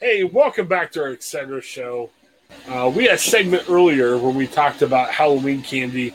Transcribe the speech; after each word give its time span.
Hey, 0.00 0.24
welcome 0.24 0.66
back 0.66 0.90
to 0.92 1.02
our 1.02 1.12
Etc. 1.12 1.62
show. 1.62 2.10
Uh, 2.68 2.90
we 2.92 3.04
had 3.04 3.14
a 3.14 3.18
segment 3.18 3.70
earlier 3.70 4.18
when 4.18 4.34
we 4.34 4.48
talked 4.48 4.82
about 4.82 5.10
Halloween 5.10 5.62
candy. 5.62 6.12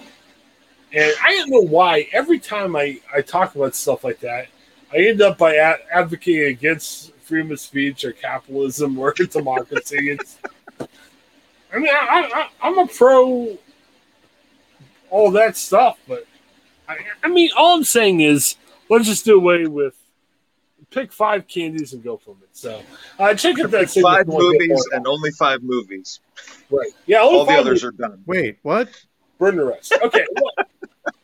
And 0.91 1.13
I 1.23 1.31
don't 1.37 1.49
know 1.49 1.61
why 1.61 2.09
every 2.11 2.39
time 2.39 2.75
I, 2.75 2.99
I 3.15 3.21
talk 3.21 3.55
about 3.55 3.73
stuff 3.73 4.03
like 4.03 4.19
that, 4.19 4.47
I 4.91 4.97
end 4.97 5.21
up 5.21 5.37
by 5.37 5.55
ad- 5.55 5.79
advocating 5.93 6.49
against 6.49 7.13
freedom 7.21 7.53
of 7.53 7.59
speech 7.61 8.03
or 8.03 8.11
capitalism 8.11 8.99
or 8.99 9.13
democracy. 9.31 10.11
It's, 10.11 10.39
I 10.81 11.79
mean, 11.79 11.87
I, 11.89 12.29
I, 12.33 12.49
I'm 12.61 12.77
a 12.79 12.87
pro 12.87 13.57
all 15.09 15.31
that 15.31 15.55
stuff, 15.55 15.97
but 16.05 16.25
I, 16.89 16.97
I 17.23 17.29
mean, 17.29 17.49
all 17.55 17.77
I'm 17.77 17.85
saying 17.85 18.19
is 18.19 18.57
let's 18.89 19.05
just 19.05 19.23
do 19.23 19.37
away 19.37 19.67
with 19.67 19.95
pick 20.93 21.11
five 21.11 21.47
candies 21.47 21.93
and 21.93 22.03
go 22.03 22.17
from 22.17 22.35
it. 22.43 22.49
So 22.53 22.81
uh, 23.19 23.33
check 23.33 23.59
out 23.59 23.71
that 23.71 23.89
five 23.89 24.27
movies 24.27 24.87
and 24.91 25.07
only 25.07 25.31
five 25.31 25.63
movies. 25.63 26.19
Right. 26.69 26.91
Yeah. 27.05 27.19
All 27.19 27.45
the 27.45 27.53
others 27.53 27.83
movies. 27.83 27.83
are 27.83 27.91
done. 27.91 28.23
Wait, 28.25 28.57
what? 28.61 28.89
Burn 29.39 29.57
the 29.57 29.65
rest. 29.65 29.93
Okay. 30.01 30.25
well, 30.41 30.65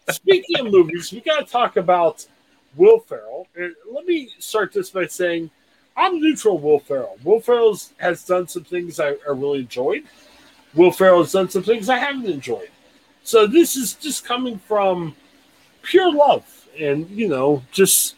speaking 0.10 0.60
of 0.60 0.72
movies, 0.72 1.12
we 1.12 1.22
got 1.22 1.46
to 1.46 1.52
talk 1.52 1.78
about 1.78 2.26
Will 2.76 3.00
Ferrell. 3.00 3.48
And 3.56 3.76
let 3.92 4.06
me 4.06 4.30
start 4.40 4.74
this 4.74 4.90
by 4.90 5.08
saying 5.08 5.50
I'm 5.96 6.20
neutral. 6.20 6.58
Will 6.58 6.80
Ferrell. 6.80 7.18
Will 7.24 7.40
Ferrell 7.40 7.78
has 7.98 8.26
done 8.26 8.48
some 8.48 8.64
things 8.64 9.00
I, 9.00 9.10
I 9.10 9.30
really 9.30 9.60
enjoyed. 9.60 10.04
Will 10.74 10.92
Ferrell 10.92 11.24
has 11.24 11.32
done 11.32 11.50
some 11.50 11.64
things 11.64 11.90
I 11.90 11.98
haven't 11.98 12.26
enjoyed. 12.26 12.70
So 13.24 13.46
this 13.46 13.76
is 13.76 13.94
just 13.94 14.26
coming 14.26 14.60
from 14.60 15.16
pure 15.82 16.12
love 16.12 16.46
and 16.80 17.10
you 17.10 17.28
know 17.28 17.64
just 17.72 18.16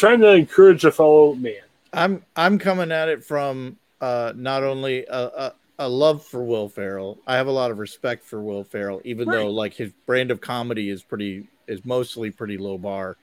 trying 0.00 0.20
to 0.20 0.32
encourage 0.32 0.84
a 0.84 0.90
fellow 0.90 1.34
man. 1.34 1.60
I'm 1.92 2.24
I'm 2.34 2.58
coming 2.58 2.90
at 2.90 3.08
it 3.08 3.22
from 3.22 3.76
uh, 4.00 4.32
not 4.34 4.62
only 4.62 5.04
a, 5.04 5.22
a, 5.26 5.54
a, 5.80 5.88
love 5.88 6.24
for 6.24 6.42
Will 6.42 6.68
Ferrell. 6.68 7.18
I 7.26 7.36
have 7.36 7.48
a 7.48 7.52
lot 7.52 7.70
of 7.70 7.78
respect 7.78 8.24
for 8.24 8.40
Will 8.40 8.64
Ferrell, 8.64 9.02
even 9.04 9.28
right. 9.28 9.36
though 9.36 9.50
like 9.50 9.74
his 9.74 9.92
brand 10.06 10.30
of 10.30 10.40
comedy 10.40 10.88
is 10.88 11.02
pretty 11.02 11.46
is 11.66 11.84
mostly 11.84 12.30
pretty 12.30 12.56
low 12.56 12.78
bar. 12.78 13.18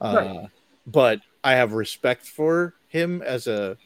Uh, 0.00 0.14
right. 0.16 0.48
But 0.86 1.20
I 1.44 1.52
have 1.52 1.74
respect 1.74 2.24
for 2.24 2.74
him 2.88 3.20
as 3.22 3.46
a 3.46 3.76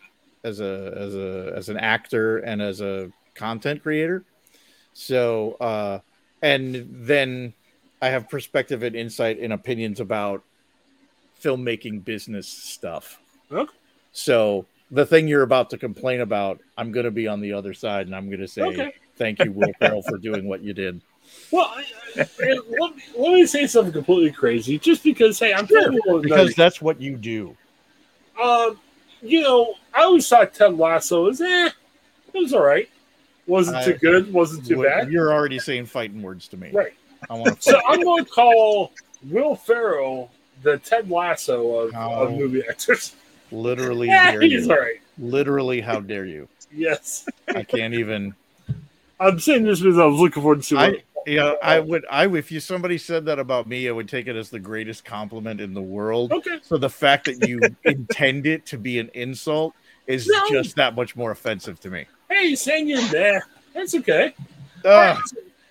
as 0.45 0.61
a 0.61 0.95
as 0.97 1.15
a 1.17 1.53
as 1.57 1.69
an 1.69 1.79
actor 1.79 2.39
and 2.39 2.63
as 2.63 2.81
a 2.81 3.11
content 3.35 3.83
creator. 3.83 4.25
So 4.93 5.57
uh, 5.61 5.99
and 6.43 6.89
then 6.93 7.55
I 8.01 8.09
have 8.09 8.29
perspective 8.29 8.85
and 8.85 8.95
insight 8.95 9.41
and 9.41 9.53
opinions 9.53 9.99
about 9.99 10.45
filmmaking 11.43 12.05
business 12.05 12.49
stuff. 12.49 13.21
Okay. 13.51 13.73
So 14.13 14.67
the 14.91 15.07
thing 15.07 15.29
you're 15.29 15.43
about 15.43 15.71
to 15.71 15.79
complain 15.79 16.21
about, 16.21 16.61
I'm 16.77 16.93
going 16.93 17.05
to 17.05 17.11
be 17.11 17.29
on 17.29 17.41
the 17.41 17.53
other 17.53 17.75
side, 17.75 18.07
and 18.07 18.15
I'm 18.15 18.27
going 18.27 18.41
to 18.41 18.49
say 18.49 18.63
okay. 18.63 18.95
thank 19.17 19.39
you, 19.45 19.53
Will 19.53 19.73
Ferrell, 19.79 20.03
for 20.03 20.19
doing 20.19 20.49
what 20.49 20.63
you 20.63 20.75
did. 20.75 21.01
Well, 21.53 21.67
I, 21.67 21.85
I, 22.17 22.29
let, 22.41 22.97
me, 22.97 23.03
let, 23.17 23.33
me 23.33 23.47
say 23.47 23.67
something 23.67 23.93
completely 23.93 24.33
crazy, 24.33 24.79
just 24.79 25.05
because 25.05 25.39
hey, 25.39 25.53
I'm 25.53 25.67
sure, 25.67 26.21
because 26.21 26.55
that's 26.55 26.83
what 26.83 27.01
you 27.01 27.17
do. 27.17 27.57
Um, 28.43 28.81
you 29.23 29.43
know, 29.43 29.75
I 29.95 30.03
always 30.03 30.29
thought 30.29 30.55
Ted 30.55 30.77
Lasso 30.77 31.25
was 31.25 31.41
eh, 31.41 31.71
it 32.33 32.39
was 32.39 32.53
all 32.53 32.65
right. 32.65 32.89
Wasn't 33.47 33.85
too 33.85 33.95
good, 33.95 34.33
wasn't 34.33 34.67
too 34.67 34.83
bad. 34.83 35.11
You're 35.11 35.33
already 35.33 35.59
saying 35.59 35.87
fighting 35.87 36.23
words 36.23 36.49
to 36.49 36.57
me, 36.57 36.71
right? 36.73 36.93
I 37.29 37.35
want 37.35 37.63
so 37.63 37.81
I'm 37.87 38.03
going 38.03 38.25
to 38.25 38.31
call 38.31 38.93
Will 39.29 39.55
Ferrell 39.55 40.31
the 40.63 40.79
Ted 40.79 41.11
Lasso 41.11 41.75
of, 41.77 41.95
of 41.95 42.33
movie 42.33 42.63
actors. 42.69 43.15
Literally, 43.53 44.09
yeah, 44.09 44.39
he's 44.39 44.67
you. 44.67 44.73
all 44.73 44.79
right. 44.79 45.01
Literally, 45.19 45.81
how 45.81 46.01
dare 46.01 46.27
you? 46.27 46.49
yes, 46.73 47.29
I 47.49 47.63
can't 47.63 47.95
even. 47.95 48.35
I'm 49.19 49.39
saying 49.39 49.65
this 49.65 49.81
because 49.81 49.99
I 49.99 50.07
was 50.07 50.21
looking 50.21 50.43
forward 50.43 50.63
to. 50.65 50.79
I, 50.79 51.03
yeah, 51.27 51.55
I 51.63 51.81
would. 51.81 52.07
I 52.11 52.27
if 52.29 52.51
you 52.51 52.61
somebody 52.61 52.97
said 52.99 53.27
that 53.27 53.39
about 53.39 53.67
me, 53.67 53.89
I 53.89 53.93
would 53.93 54.09
take 54.09 54.27
it 54.27 54.37
as 54.37 54.51
the 54.51 54.59
greatest 54.61 55.05
compliment 55.05 55.61
in 55.61 55.75
the 55.75 55.83
world. 55.83 56.33
Okay. 56.33 56.59
So 56.63 56.79
the 56.79 56.91
fact 56.91 57.27
that 57.27 57.47
you 57.47 57.61
intend 57.85 58.47
it 58.47 58.67
to 58.67 58.79
be 58.79 58.99
an 58.99 59.11
insult 59.15 59.75
is 60.07 60.27
no. 60.27 60.49
just 60.49 60.77
that 60.77 60.95
much 60.95 61.17
more 61.17 61.31
offensive 61.31 61.81
to 61.81 61.91
me. 61.91 62.07
Hey, 62.29 62.55
saying 62.55 62.89
you're 62.89 63.03
there. 63.09 63.47
That's 63.75 63.95
okay. 63.95 64.35
Uh, 64.85 65.17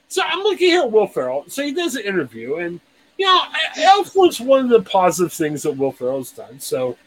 so 0.08 0.22
I'm 0.24 0.40
looking 0.40 0.70
here 0.70 0.82
at 0.82 0.92
Will 0.92 1.08
Ferrell. 1.08 1.46
So 1.48 1.64
he 1.64 1.74
does 1.74 1.96
an 1.96 2.04
interview, 2.04 2.58
and 2.58 2.80
you 3.20 3.26
know, 3.26 3.44
Elf 3.78 4.16
was 4.16 4.40
one 4.40 4.62
of 4.62 4.70
the 4.70 4.82
positive 4.82 5.34
things 5.34 5.64
that 5.64 5.74
Will 5.74 5.92
Ferrell's 5.92 6.32
done. 6.32 6.58
So, 6.62 6.98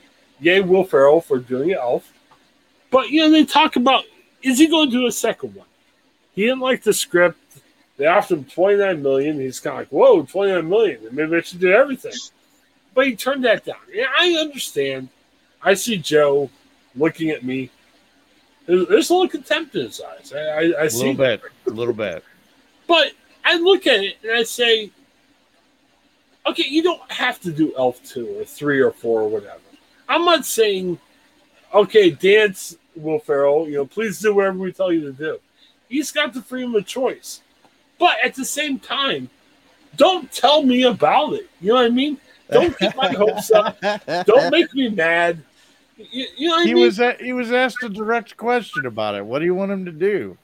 yay, 0.40 0.60
Will 0.60 0.84
Ferrell 0.84 1.22
for 1.22 1.38
doing 1.38 1.72
Elf. 1.72 2.12
But 2.90 3.08
you 3.08 3.22
know, 3.22 3.30
they 3.30 3.46
talk 3.46 3.76
about 3.76 4.04
is 4.42 4.58
he 4.58 4.66
going 4.66 4.90
to 4.90 4.96
do 4.96 5.06
a 5.06 5.12
second 5.12 5.54
one? 5.54 5.66
He 6.34 6.42
didn't 6.42 6.60
like 6.60 6.82
the 6.82 6.92
script. 6.92 7.38
They 7.96 8.06
offered 8.06 8.38
him 8.38 8.44
29 8.44 9.02
million. 9.02 9.40
He's 9.40 9.58
kind 9.58 9.74
of 9.74 9.78
like, 9.80 9.88
whoa, 9.88 10.22
29 10.24 10.68
million. 10.68 11.00
Maybe 11.12 11.36
I 11.36 11.40
should 11.40 11.60
do 11.60 11.72
everything. 11.72 12.12
But 12.94 13.06
he 13.06 13.16
turned 13.16 13.44
that 13.44 13.64
down. 13.64 13.76
Yeah, 13.90 14.06
I 14.18 14.32
understand. 14.32 15.08
I 15.62 15.72
see 15.72 15.96
Joe 15.96 16.50
looking 16.94 17.30
at 17.30 17.42
me. 17.42 17.70
There's, 18.66 18.86
there's 18.88 19.10
a 19.10 19.14
little 19.14 19.28
contempt 19.30 19.74
in 19.76 19.86
his 19.86 20.00
eyes. 20.00 20.32
I, 20.34 20.38
I, 20.38 20.82
I 20.82 20.88
see 20.88 21.10
a 21.10 21.12
little 21.12 21.24
bit, 21.24 21.42
a 21.66 21.70
little 21.70 21.94
bit. 21.94 22.22
But 22.86 23.12
I 23.44 23.56
look 23.56 23.86
at 23.86 24.00
it 24.00 24.16
and 24.22 24.32
I 24.32 24.42
say, 24.42 24.90
okay, 26.46 26.64
you 26.68 26.82
don't 26.82 27.10
have 27.10 27.40
to 27.40 27.52
do 27.52 27.74
Elf 27.76 28.02
2 28.04 28.40
or 28.40 28.44
3 28.44 28.80
or 28.80 28.92
4 28.92 29.20
or 29.22 29.28
whatever. 29.28 29.60
I'm 30.08 30.24
not 30.24 30.44
saying, 30.44 30.98
okay, 31.72 32.10
dance, 32.10 32.76
Will 32.96 33.18
Ferrell, 33.18 33.68
you 33.68 33.74
know, 33.74 33.86
please 33.86 34.18
do 34.20 34.34
whatever 34.34 34.58
we 34.58 34.72
tell 34.72 34.92
you 34.92 35.00
to 35.02 35.12
do. 35.12 35.38
He's 35.88 36.10
got 36.10 36.32
the 36.32 36.42
freedom 36.42 36.74
of 36.74 36.86
choice. 36.86 37.42
But 37.98 38.16
at 38.24 38.34
the 38.34 38.44
same 38.44 38.78
time, 38.78 39.30
don't 39.96 40.30
tell 40.32 40.62
me 40.62 40.82
about 40.84 41.34
it. 41.34 41.48
You 41.60 41.68
know 41.68 41.74
what 41.74 41.84
I 41.84 41.90
mean? 41.90 42.18
Don't 42.50 42.76
get 42.78 42.96
my 42.96 43.08
hopes 43.08 43.50
up. 43.50 43.80
Don't 44.26 44.50
make 44.50 44.74
me 44.74 44.88
mad. 44.90 45.42
You, 45.96 46.26
you 46.36 46.48
know 46.48 46.62
he 46.62 46.70
I 46.70 46.74
mean? 46.74 46.84
was 46.84 46.98
a, 46.98 47.14
he 47.14 47.32
was 47.32 47.52
asked 47.52 47.82
a 47.82 47.88
direct 47.88 48.36
question 48.36 48.86
about 48.86 49.14
it. 49.14 49.24
What 49.24 49.38
do 49.38 49.44
you 49.44 49.54
want 49.54 49.72
him 49.72 49.84
to 49.84 49.92
do? 49.92 50.36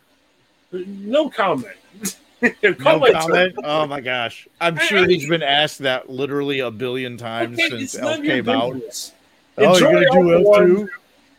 No 0.72 1.28
comment. 1.28 1.76
no 2.42 2.74
comment. 2.74 3.54
Oh 3.64 3.86
my 3.86 4.00
gosh, 4.00 4.46
I'm 4.60 4.76
sure 4.78 5.00
I, 5.00 5.06
he's 5.06 5.28
been 5.28 5.42
asked 5.42 5.78
that 5.80 6.08
literally 6.08 6.60
a 6.60 6.70
billion 6.70 7.16
times 7.16 7.58
okay, 7.58 7.68
since 7.68 7.96
Elf 7.96 8.22
came 8.22 8.48
out. 8.48 9.12
Oh, 9.56 9.78
you're 9.78 9.92
gonna 9.92 10.10
do 10.10 10.34
Elf 10.34 10.56
two 10.58 10.88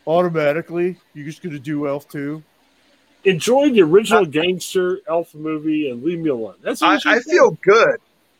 automatically? 0.05 0.97
You're 1.13 1.25
just 1.25 1.41
gonna 1.41 1.59
do 1.59 1.87
Elf 1.87 2.09
two? 2.09 2.43
Enjoy 3.23 3.69
the 3.69 3.81
original 3.81 4.25
gangster 4.25 4.99
Elf 5.07 5.35
movie 5.35 5.89
and 5.89 6.03
leave 6.03 6.19
me 6.19 6.29
alone. 6.29 6.55
That's 6.61 6.81
I, 6.81 6.99
I 7.05 7.19
feel 7.19 7.51
good 7.51 7.97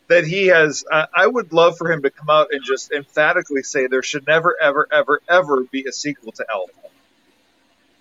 that 0.08 0.24
he 0.24 0.48
has. 0.48 0.84
Uh, 0.90 1.06
I 1.14 1.26
would 1.26 1.52
love 1.52 1.76
for 1.78 1.90
him 1.90 2.02
to 2.02 2.10
come 2.10 2.28
out 2.28 2.48
and 2.50 2.62
just 2.64 2.90
emphatically 2.92 3.62
say 3.62 3.86
there 3.86 4.02
should 4.02 4.26
never, 4.26 4.56
ever, 4.60 4.86
ever, 4.90 5.20
ever 5.28 5.64
be 5.64 5.84
a 5.88 5.92
sequel 5.92 6.32
to 6.32 6.46
Elf. 6.52 6.70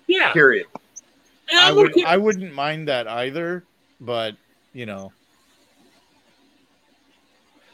Yeah. 0.08 0.34
Period. 0.34 0.68
I 1.54 1.72
would. 1.72 2.04
I 2.04 2.18
wouldn't 2.18 2.54
mind 2.54 2.88
that 2.90 3.08
either, 3.08 3.64
but 4.00 4.36
you 4.74 4.86
know. 4.86 5.12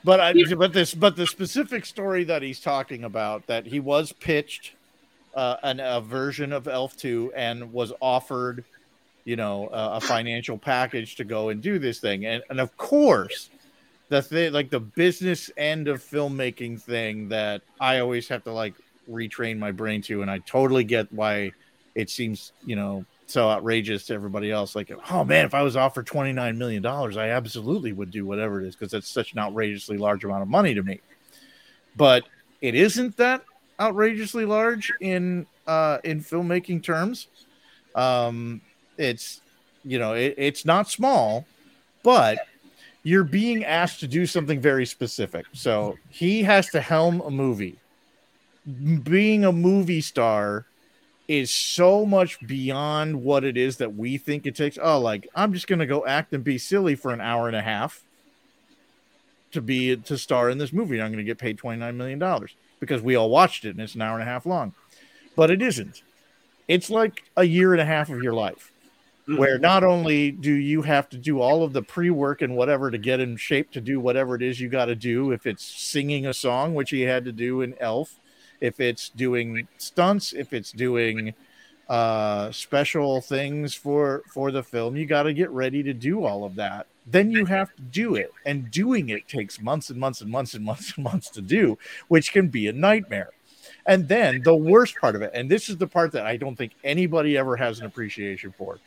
But 0.04 0.20
I, 0.20 0.34
but 0.56 0.72
this, 0.72 0.94
but 0.94 1.16
the 1.16 1.26
specific 1.26 1.84
story 1.84 2.24
that 2.26 2.44
he's 2.44 2.60
talking 2.60 3.04
about 3.04 3.48
that 3.48 3.66
he 3.66 3.80
was 3.80 4.12
pitched 4.12 4.74
uh, 5.34 5.58
an, 5.64 5.80
a 5.80 6.00
version 6.00 6.54
of 6.54 6.68
Elf 6.68 6.96
Two 6.96 7.34
and 7.36 7.74
was 7.74 7.92
offered, 8.00 8.64
you 9.24 9.36
know, 9.36 9.68
a, 9.74 9.96
a 9.96 10.02
financial 10.02 10.60
package 10.60 11.16
to 11.16 11.24
go 11.24 11.50
and 11.50 11.60
do 11.62 11.80
this 11.80 12.00
thing, 12.00 12.26
and 12.28 12.44
and 12.52 12.60
of 12.60 12.78
course, 12.78 13.50
the 14.10 14.22
thing 14.22 14.54
like 14.54 14.70
the 14.70 14.80
business 14.80 15.50
end 15.58 15.88
of 15.88 16.04
filmmaking 16.04 16.80
thing 16.80 17.30
that 17.30 17.64
I 17.80 17.98
always 18.00 18.28
have 18.28 18.44
to 18.44 18.52
like 18.52 18.76
retrain 19.10 19.58
my 19.58 19.72
brain 19.72 20.04
to, 20.04 20.22
and 20.22 20.30
I 20.30 20.38
totally 20.40 20.84
get 20.84 21.12
why 21.12 21.52
it 21.96 22.12
seems 22.12 22.52
you 22.64 22.76
know 22.76 23.06
so 23.28 23.50
outrageous 23.50 24.06
to 24.06 24.14
everybody 24.14 24.52
else. 24.52 24.76
Like, 24.76 24.92
oh 25.12 25.24
man, 25.24 25.46
if 25.46 25.54
I 25.54 25.62
was 25.62 25.76
offered 25.76 26.08
twenty 26.08 26.32
nine 26.32 26.58
million 26.58 26.82
dollars, 26.82 27.18
I 27.18 27.30
absolutely 27.30 27.94
would 27.94 28.12
do 28.12 28.26
whatever 28.26 28.62
it 28.62 28.68
is 28.68 28.76
because 28.76 28.92
that's 28.92 29.10
such 29.10 29.34
an 29.34 29.40
outrageously 29.40 29.98
large 29.98 30.24
amount 30.24 30.44
of 30.44 30.48
money 30.48 30.74
to 30.74 30.84
me. 30.84 31.02
But 31.96 32.24
it 32.62 32.76
isn't 32.76 33.18
that 33.18 33.44
outrageously 33.80 34.46
large 34.46 34.92
in 35.02 35.46
uh, 35.68 36.00
in 36.04 36.22
filmmaking 36.22 36.84
terms. 36.84 37.28
Um, 37.96 38.62
it's 38.98 39.42
you 39.84 40.00
know 40.00 40.14
it, 40.14 40.36
it's 40.38 40.66
not 40.66 40.90
small, 40.90 41.46
but 42.04 42.40
you're 43.04 43.24
being 43.24 43.64
asked 43.64 44.00
to 44.00 44.08
do 44.08 44.26
something 44.26 44.60
very 44.60 44.86
specific. 44.86 45.46
So 45.54 45.96
he 46.10 46.44
has 46.44 46.70
to 46.70 46.82
helm 46.82 47.22
a 47.22 47.30
movie. 47.30 47.78
Being 49.04 49.46
a 49.46 49.52
movie 49.52 50.02
star 50.02 50.66
is 51.28 51.52
so 51.52 52.06
much 52.06 52.46
beyond 52.46 53.24
what 53.24 53.44
it 53.44 53.58
is 53.58 53.78
that 53.78 53.96
we 53.96 54.18
think 54.18 54.46
it 54.46 54.56
takes. 54.56 54.78
Oh, 54.82 55.00
like 55.00 55.28
I'm 55.36 55.54
just 55.54 55.68
gonna 55.68 55.86
go 55.86 56.06
act 56.06 56.34
and 56.34 56.44
be 56.44 56.58
silly 56.58 56.96
for 56.96 57.12
an 57.12 57.22
hour 57.22 57.48
and 57.48 57.56
a 57.56 57.62
half 57.62 58.04
to 59.52 59.62
be 59.62 59.96
to 59.96 60.18
star 60.18 60.50
in 60.50 60.58
this 60.58 60.74
movie. 60.74 61.02
I'm 61.02 61.12
gonna 61.12 61.24
get 61.24 61.38
paid 61.38 61.58
29 61.58 61.98
million 61.98 62.20
dollars 62.20 62.56
because 62.80 63.02
we 63.02 63.16
all 63.16 63.30
watched 63.30 63.66
it 63.66 63.70
and 63.70 63.82
it's 63.82 63.96
an 63.96 64.02
hour 64.02 64.20
and 64.20 64.28
a 64.28 64.32
half 64.32 64.46
long, 64.46 64.74
but 65.36 65.50
it 65.50 65.62
isn't. 65.62 66.02
it's 66.68 66.90
like 66.90 67.24
a 67.38 67.44
year 67.44 67.74
and 67.74 67.82
a 67.82 67.86
half 67.86 68.10
of 68.10 68.22
your 68.22 68.34
life 68.34 68.72
mm-hmm. 69.28 69.38
where 69.38 69.58
not 69.58 69.84
only 69.84 70.32
do 70.32 70.54
you 70.54 70.82
have 70.82 71.10
to 71.10 71.18
do 71.18 71.40
all 71.42 71.64
of 71.64 71.74
the 71.74 71.82
pre-work 71.82 72.42
and 72.42 72.56
whatever 72.56 72.92
to 72.92 72.98
get 72.98 73.20
in 73.20 73.38
shape 73.38 73.72
to 73.72 73.82
do 73.82 74.00
whatever 74.00 74.36
it 74.36 74.42
is 74.42 74.60
you 74.60 74.70
got 74.70 74.86
to 74.86 74.96
do 74.96 75.32
if 75.32 75.46
it's 75.46 75.64
singing 75.64 76.26
a 76.26 76.34
song 76.34 76.74
which 76.74 76.90
he 76.90 77.02
had 77.02 77.26
to 77.26 77.32
do 77.32 77.62
in 77.62 77.76
elf 77.80 78.20
if 78.61 78.79
it's 78.79 79.09
doing 79.09 79.67
stunts 79.78 80.34
if 80.34 80.53
it's 80.53 80.72
doing 80.72 81.34
uh 81.90 82.52
special 82.52 83.22
things 83.22 83.75
for 83.75 84.23
for 84.34 84.52
the 84.52 84.63
film 84.63 84.96
you 84.96 85.05
got 85.05 85.23
to 85.23 85.34
get 85.34 85.49
ready 85.52 85.84
to 85.84 85.93
do 85.93 86.23
all 86.23 86.43
of 86.43 86.55
that. 86.55 86.87
Then 87.07 87.29
you 87.29 87.46
have 87.46 87.75
to 87.75 87.81
do 87.84 88.16
it. 88.16 88.34
And 88.47 88.72
doing 88.72 89.09
it 89.09 89.28
takes 89.28 89.61
months 89.61 89.91
and 89.91 89.99
months 89.99 90.22
and 90.22 90.31
months 90.31 90.55
and 90.55 90.66
months 90.66 90.93
and 90.96 91.03
months 91.03 91.29
to 91.31 91.41
do 91.41 91.78
which 92.07 92.31
can 92.31 92.47
be 92.47 92.67
a 92.67 92.73
nightmare. 92.73 93.29
And 93.85 94.07
then 94.07 94.41
the 94.41 94.55
worst 94.55 94.96
part 94.96 95.16
of 95.16 95.22
it 95.22 95.31
and 95.35 95.49
this 95.49 95.69
is 95.69 95.78
the 95.78 95.87
part 95.87 96.11
that 96.13 96.25
i 96.25 96.37
don't 96.37 96.55
think 96.55 96.73
anybody 96.84 97.37
ever 97.37 97.55
has 97.55 97.79
an 97.79 97.85
appreciation 97.85 98.52
for. 98.57 98.79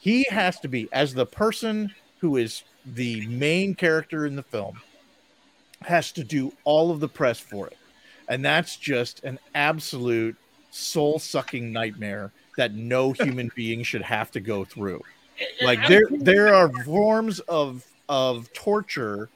He 0.00 0.26
has 0.30 0.58
to 0.60 0.68
be 0.68 0.88
as 0.92 1.14
the 1.14 1.26
person 1.26 1.94
who 2.20 2.36
is 2.36 2.64
the 2.84 3.26
main 3.28 3.76
character 3.76 4.26
in 4.26 4.34
the 4.34 4.42
film 4.42 4.80
has 5.82 6.10
to 6.12 6.24
do 6.24 6.52
all 6.64 6.90
of 6.90 6.98
the 6.98 7.08
press 7.08 7.38
for 7.38 7.68
it 7.68 7.76
and 8.28 8.44
that's 8.44 8.76
just 8.76 9.24
an 9.24 9.38
absolute 9.54 10.36
soul 10.70 11.18
sucking 11.18 11.72
nightmare 11.72 12.32
that 12.56 12.74
no 12.74 13.12
human 13.20 13.50
being 13.54 13.82
should 13.82 14.02
have 14.02 14.30
to 14.32 14.40
go 14.40 14.64
through. 14.64 15.02
Like 15.62 15.86
there 15.86 16.08
there 16.10 16.54
are 16.54 16.70
forms 16.84 17.40
of 17.40 17.86
of 18.08 18.52
torture 18.52 19.28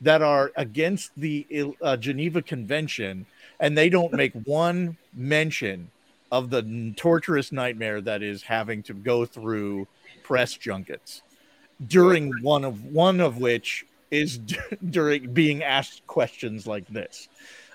that 0.00 0.22
are 0.22 0.52
against 0.56 1.12
the 1.16 1.74
uh, 1.82 1.96
Geneva 1.96 2.42
Convention 2.42 3.26
and 3.60 3.76
they 3.78 3.88
don't 3.88 4.12
make 4.24 4.32
one 4.44 4.96
mention 5.14 5.90
of 6.32 6.50
the 6.50 6.92
torturous 6.96 7.52
nightmare 7.52 8.00
that 8.00 8.22
is 8.22 8.42
having 8.42 8.82
to 8.82 8.94
go 8.94 9.24
through 9.24 9.86
press 10.24 10.54
junkets 10.54 11.22
during 11.86 12.32
one 12.42 12.64
of 12.64 12.84
one 12.84 13.20
of 13.20 13.38
which 13.38 13.86
is 14.10 14.38
during 14.90 15.32
being 15.32 15.62
asked 15.62 16.06
questions 16.06 16.66
like 16.66 16.86
this 16.88 17.28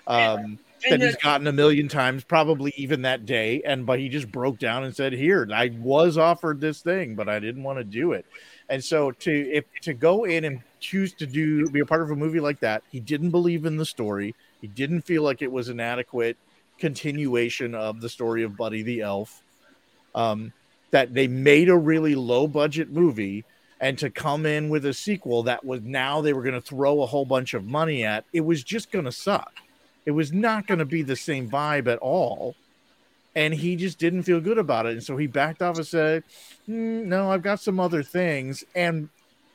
um, 0.06 0.58
that 0.88 1.00
he's 1.00 1.16
gotten 1.16 1.46
a 1.46 1.52
million 1.52 1.88
times 1.88 2.24
probably 2.24 2.72
even 2.76 3.02
that 3.02 3.26
day 3.26 3.60
and 3.66 3.84
but 3.84 3.98
he 3.98 4.08
just 4.08 4.32
broke 4.32 4.58
down 4.58 4.82
and 4.82 4.96
said 4.96 5.12
here 5.12 5.46
i 5.52 5.70
was 5.78 6.16
offered 6.16 6.58
this 6.58 6.80
thing 6.80 7.14
but 7.14 7.28
i 7.28 7.38
didn't 7.38 7.62
want 7.62 7.78
to 7.78 7.84
do 7.84 8.12
it. 8.12 8.24
And 8.70 8.82
so 8.82 9.10
to 9.10 9.50
if 9.50 9.64
to 9.82 9.92
go 9.92 10.24
in 10.24 10.44
and 10.44 10.60
choose 10.78 11.12
to 11.14 11.26
do 11.26 11.68
be 11.70 11.80
a 11.80 11.86
part 11.86 12.02
of 12.02 12.10
a 12.10 12.16
movie 12.16 12.40
like 12.40 12.60
that 12.60 12.82
he 12.90 13.00
didn't 13.00 13.30
believe 13.30 13.66
in 13.66 13.76
the 13.76 13.84
story. 13.84 14.34
He 14.60 14.68
didn't 14.68 15.02
feel 15.02 15.22
like 15.22 15.42
it 15.42 15.50
was 15.50 15.68
an 15.68 15.80
adequate 15.80 16.36
continuation 16.78 17.74
of 17.74 18.00
the 18.00 18.08
story 18.08 18.44
of 18.44 18.56
buddy 18.56 18.82
the 18.82 19.00
elf. 19.00 19.42
Um, 20.14 20.52
that 20.92 21.14
they 21.14 21.28
made 21.28 21.68
a 21.68 21.76
really 21.76 22.14
low 22.14 22.48
budget 22.48 22.90
movie 22.90 23.44
and 23.80 23.96
to 23.98 24.10
come 24.10 24.44
in 24.44 24.68
with 24.68 24.84
a 24.84 24.94
sequel 24.94 25.44
that 25.44 25.64
was 25.64 25.82
now 25.82 26.20
they 26.20 26.32
were 26.32 26.42
going 26.42 26.54
to 26.54 26.60
throw 26.60 27.02
a 27.02 27.06
whole 27.06 27.24
bunch 27.24 27.54
of 27.54 27.64
money 27.64 28.04
at 28.04 28.24
it 28.32 28.40
was 28.40 28.64
just 28.64 28.90
going 28.90 29.04
to 29.04 29.12
suck 29.12 29.52
it 30.06 30.12
was 30.12 30.32
not 30.32 30.66
going 30.66 30.78
to 30.78 30.84
be 30.84 31.02
the 31.02 31.16
same 31.16 31.48
vibe 31.48 31.86
at 31.86 31.98
all 31.98 32.54
and 33.34 33.54
he 33.54 33.76
just 33.76 33.98
didn't 33.98 34.24
feel 34.24 34.40
good 34.40 34.58
about 34.58 34.86
it 34.86 34.92
and 34.92 35.02
so 35.02 35.16
he 35.16 35.26
backed 35.26 35.62
off 35.62 35.76
and 35.76 35.86
said 35.86 36.24
mm, 36.68 37.04
no 37.04 37.30
i've 37.30 37.42
got 37.42 37.60
some 37.60 37.78
other 37.78 38.02
things 38.02 38.64
and 38.74 39.08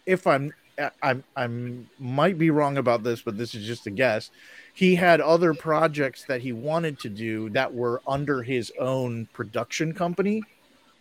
if 0.06 0.26
i'm 0.28 0.54
i'm 1.02 1.24
i'm 1.36 1.90
might 2.00 2.38
be 2.38 2.50
wrong 2.50 2.78
about 2.78 3.04
this 3.04 3.22
but 3.22 3.38
this 3.38 3.56
is 3.56 3.66
just 3.66 3.88
a 3.88 3.92
guess 3.92 4.30
he 4.74 4.96
had 4.96 5.22
other 5.22 5.54
projects 5.54 6.26
that 6.26 6.42
he 6.42 6.52
wanted 6.52 7.00
to 7.00 7.10
do 7.10 7.50
that 7.50 7.74
were 7.74 8.02
under 8.06 8.44
his 8.44 8.72
own 8.80 9.28
production 9.34 9.94
company 9.94 10.44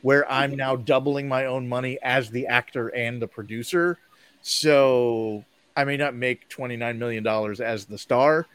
where 0.04 0.30
I'm 0.30 0.50
mm-hmm. 0.50 0.58
now 0.58 0.76
doubling 0.76 1.28
my 1.28 1.46
own 1.46 1.66
money 1.66 1.98
as 2.02 2.28
the 2.28 2.46
actor 2.46 2.88
and 2.88 3.22
the 3.22 3.26
producer. 3.26 3.98
So 4.42 5.46
I 5.74 5.84
may 5.84 5.96
not 5.96 6.14
make 6.14 6.46
$29 6.50 6.98
million 6.98 7.26
as 7.26 7.86
the 7.86 7.96
star, 7.96 8.46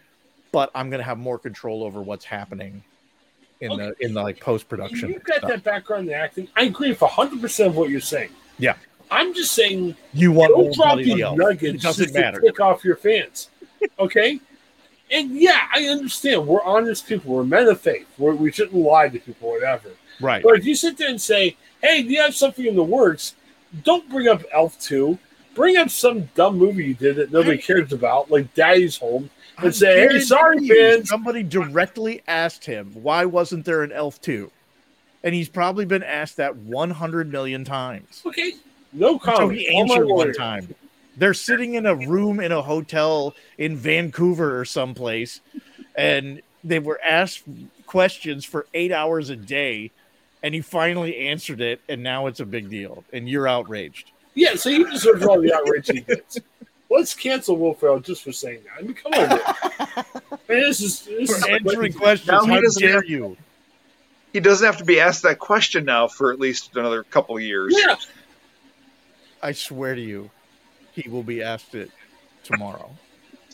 but 0.51 0.71
I'm 0.75 0.89
going 0.89 0.99
to 0.99 1.05
have 1.05 1.17
more 1.17 1.39
control 1.39 1.83
over 1.83 2.01
what's 2.01 2.25
happening 2.25 2.83
in 3.61 3.71
okay. 3.71 3.91
the 3.99 4.05
in 4.05 4.13
the 4.13 4.21
like 4.21 4.39
post 4.39 4.69
production. 4.69 5.09
You've 5.09 5.23
got 5.23 5.37
stuff. 5.37 5.49
that 5.49 5.63
background 5.63 6.07
in 6.07 6.13
acting. 6.13 6.47
I 6.55 6.63
agree 6.63 6.89
with 6.89 7.01
100 7.01 7.41
percent 7.41 7.69
of 7.69 7.75
what 7.75 7.89
you're 7.89 7.99
saying. 7.99 8.29
Yeah, 8.57 8.75
I'm 9.11 9.33
just 9.33 9.51
saying 9.53 9.95
you 10.13 10.31
want 10.31 10.53
don't 10.55 10.73
drop 10.73 10.97
these 10.97 11.17
nuggets 11.17 11.63
it 11.63 11.81
doesn't 11.81 12.13
matter. 12.13 12.39
to 12.39 12.47
pick 12.47 12.59
off 12.59 12.83
your 12.83 12.95
fans. 12.95 13.49
Okay, 13.97 14.39
and 15.11 15.31
yeah, 15.31 15.67
I 15.73 15.85
understand. 15.85 16.45
We're 16.45 16.63
honest 16.63 17.07
people. 17.07 17.33
We're 17.33 17.43
men 17.43 17.67
of 17.67 17.79
faith. 17.79 18.07
We're, 18.17 18.35
we 18.35 18.51
shouldn't 18.51 18.75
lie 18.75 19.09
to 19.09 19.19
people, 19.19 19.49
whatever. 19.49 19.89
Right. 20.19 20.43
But 20.43 20.59
if 20.59 20.65
you 20.65 20.75
sit 20.75 20.97
there 20.97 21.09
and 21.09 21.21
say, 21.21 21.55
"Hey, 21.81 22.03
do 22.03 22.09
you 22.09 22.21
have 22.21 22.35
something 22.35 22.65
in 22.65 22.75
the 22.75 22.83
works?" 22.83 23.35
Don't 23.83 24.09
bring 24.09 24.27
up 24.27 24.43
Elf 24.51 24.79
Two. 24.79 25.17
Bring 25.55 25.77
up 25.77 25.89
some 25.89 26.29
dumb 26.35 26.57
movie 26.57 26.85
you 26.85 26.93
did 26.93 27.17
that 27.17 27.31
nobody 27.31 27.57
cares 27.57 27.91
about, 27.91 28.31
like 28.31 28.53
Daddy's 28.53 28.97
Home, 28.97 29.29
and 29.61 29.75
say, 29.75 30.07
"Hey, 30.07 30.19
sorry, 30.19 30.67
fans." 30.67 31.09
Somebody 31.09 31.43
directly 31.43 32.21
asked 32.27 32.65
him, 32.65 32.91
"Why 32.93 33.25
wasn't 33.25 33.65
there 33.65 33.83
an 33.83 33.91
Elf 33.91 34.21
2? 34.21 34.51
And 35.23 35.35
he's 35.35 35.49
probably 35.49 35.85
been 35.85 36.03
asked 36.03 36.37
that 36.37 36.55
100 36.55 37.31
million 37.31 37.65
times. 37.65 38.21
Okay, 38.25 38.53
no 38.93 39.19
comment. 39.19 39.39
So 39.39 39.49
he 39.49 39.67
answered 39.67 40.07
one 40.07 40.33
time. 40.33 40.73
They're 41.17 41.33
sitting 41.33 41.73
in 41.73 41.85
a 41.85 41.95
room 41.95 42.39
in 42.39 42.53
a 42.53 42.61
hotel 42.61 43.35
in 43.57 43.75
Vancouver 43.75 44.57
or 44.57 44.63
someplace, 44.63 45.41
and 45.95 46.41
they 46.63 46.79
were 46.79 46.99
asked 47.03 47.43
questions 47.85 48.45
for 48.45 48.67
eight 48.73 48.93
hours 48.93 49.29
a 49.29 49.35
day, 49.35 49.91
and 50.41 50.53
he 50.53 50.61
finally 50.61 51.17
answered 51.17 51.59
it, 51.59 51.81
and 51.89 52.01
now 52.01 52.27
it's 52.27 52.39
a 52.39 52.45
big 52.45 52.69
deal, 52.69 53.03
and 53.11 53.27
you're 53.27 53.47
outraged. 53.49 54.11
Yeah, 54.35 54.55
so 54.55 54.69
he 54.69 54.85
deserves 54.85 55.25
all 55.25 55.41
the 55.41 55.53
outrage 55.53 55.87
he 55.87 55.99
gets. 55.99 56.39
Let's 56.89 57.13
cancel 57.13 57.55
Will 57.55 57.73
Ferrell 57.73 57.99
just 57.99 58.23
for 58.23 58.31
saying 58.31 58.61
that. 58.63 58.79
I 58.79 58.81
mean, 58.81 58.95
come 58.95 59.13
on, 59.13 59.29
man. 59.29 60.39
this 60.47 60.81
is 60.81 61.01
this 61.03 61.29
for 61.29 61.37
is 61.37 61.45
answering 61.45 61.93
questions. 61.93 62.27
Now 62.27 62.45
how 62.45 62.61
dare 62.77 62.95
have, 62.95 63.05
you? 63.05 63.37
He 64.33 64.39
doesn't 64.39 64.65
have 64.65 64.77
to 64.77 64.85
be 64.85 64.99
asked 64.99 65.23
that 65.23 65.39
question 65.39 65.85
now 65.85 66.07
for 66.07 66.31
at 66.31 66.39
least 66.39 66.75
another 66.75 67.03
couple 67.03 67.39
years. 67.39 67.75
Yeah. 67.77 67.95
I 69.41 69.51
swear 69.53 69.95
to 69.95 70.01
you, 70.01 70.29
he 70.91 71.09
will 71.09 71.23
be 71.23 71.43
asked 71.43 71.75
it 71.75 71.91
tomorrow. 72.43 72.89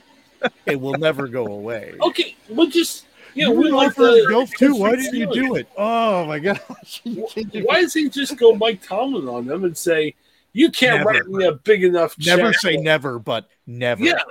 it 0.66 0.80
will 0.80 0.98
never 0.98 1.28
go 1.28 1.46
away. 1.46 1.96
Okay, 2.02 2.36
well, 2.50 2.68
just 2.68 3.06
yeah, 3.34 3.50
we 3.50 3.70
like 3.70 3.96
the 3.96 4.26
golf 4.30 4.50
too. 4.52 4.76
Why 4.76 4.96
didn't 4.96 5.16
you 5.16 5.32
do 5.32 5.56
it? 5.56 5.68
Oh 5.78 6.26
my 6.26 6.40
gosh! 6.40 7.02
Why 7.04 7.82
does 7.82 7.94
he 7.94 8.10
just 8.10 8.38
go 8.38 8.56
Mike 8.56 8.82
Tomlin 8.82 9.27
on 9.27 9.46
them 9.46 9.65
and 9.65 9.77
say, 9.77 10.15
"You 10.55 10.71
can't 10.71 11.00
never. 11.00 11.09
write 11.09 11.27
me 11.27 11.45
a 11.45 11.51
big 11.51 11.83
enough"? 11.83 12.15
Never 12.17 12.51
check. 12.51 12.62
say 12.62 12.77
never, 12.77 13.19
but 13.19 13.50
never. 13.67 14.03
Yeah, 14.03 14.21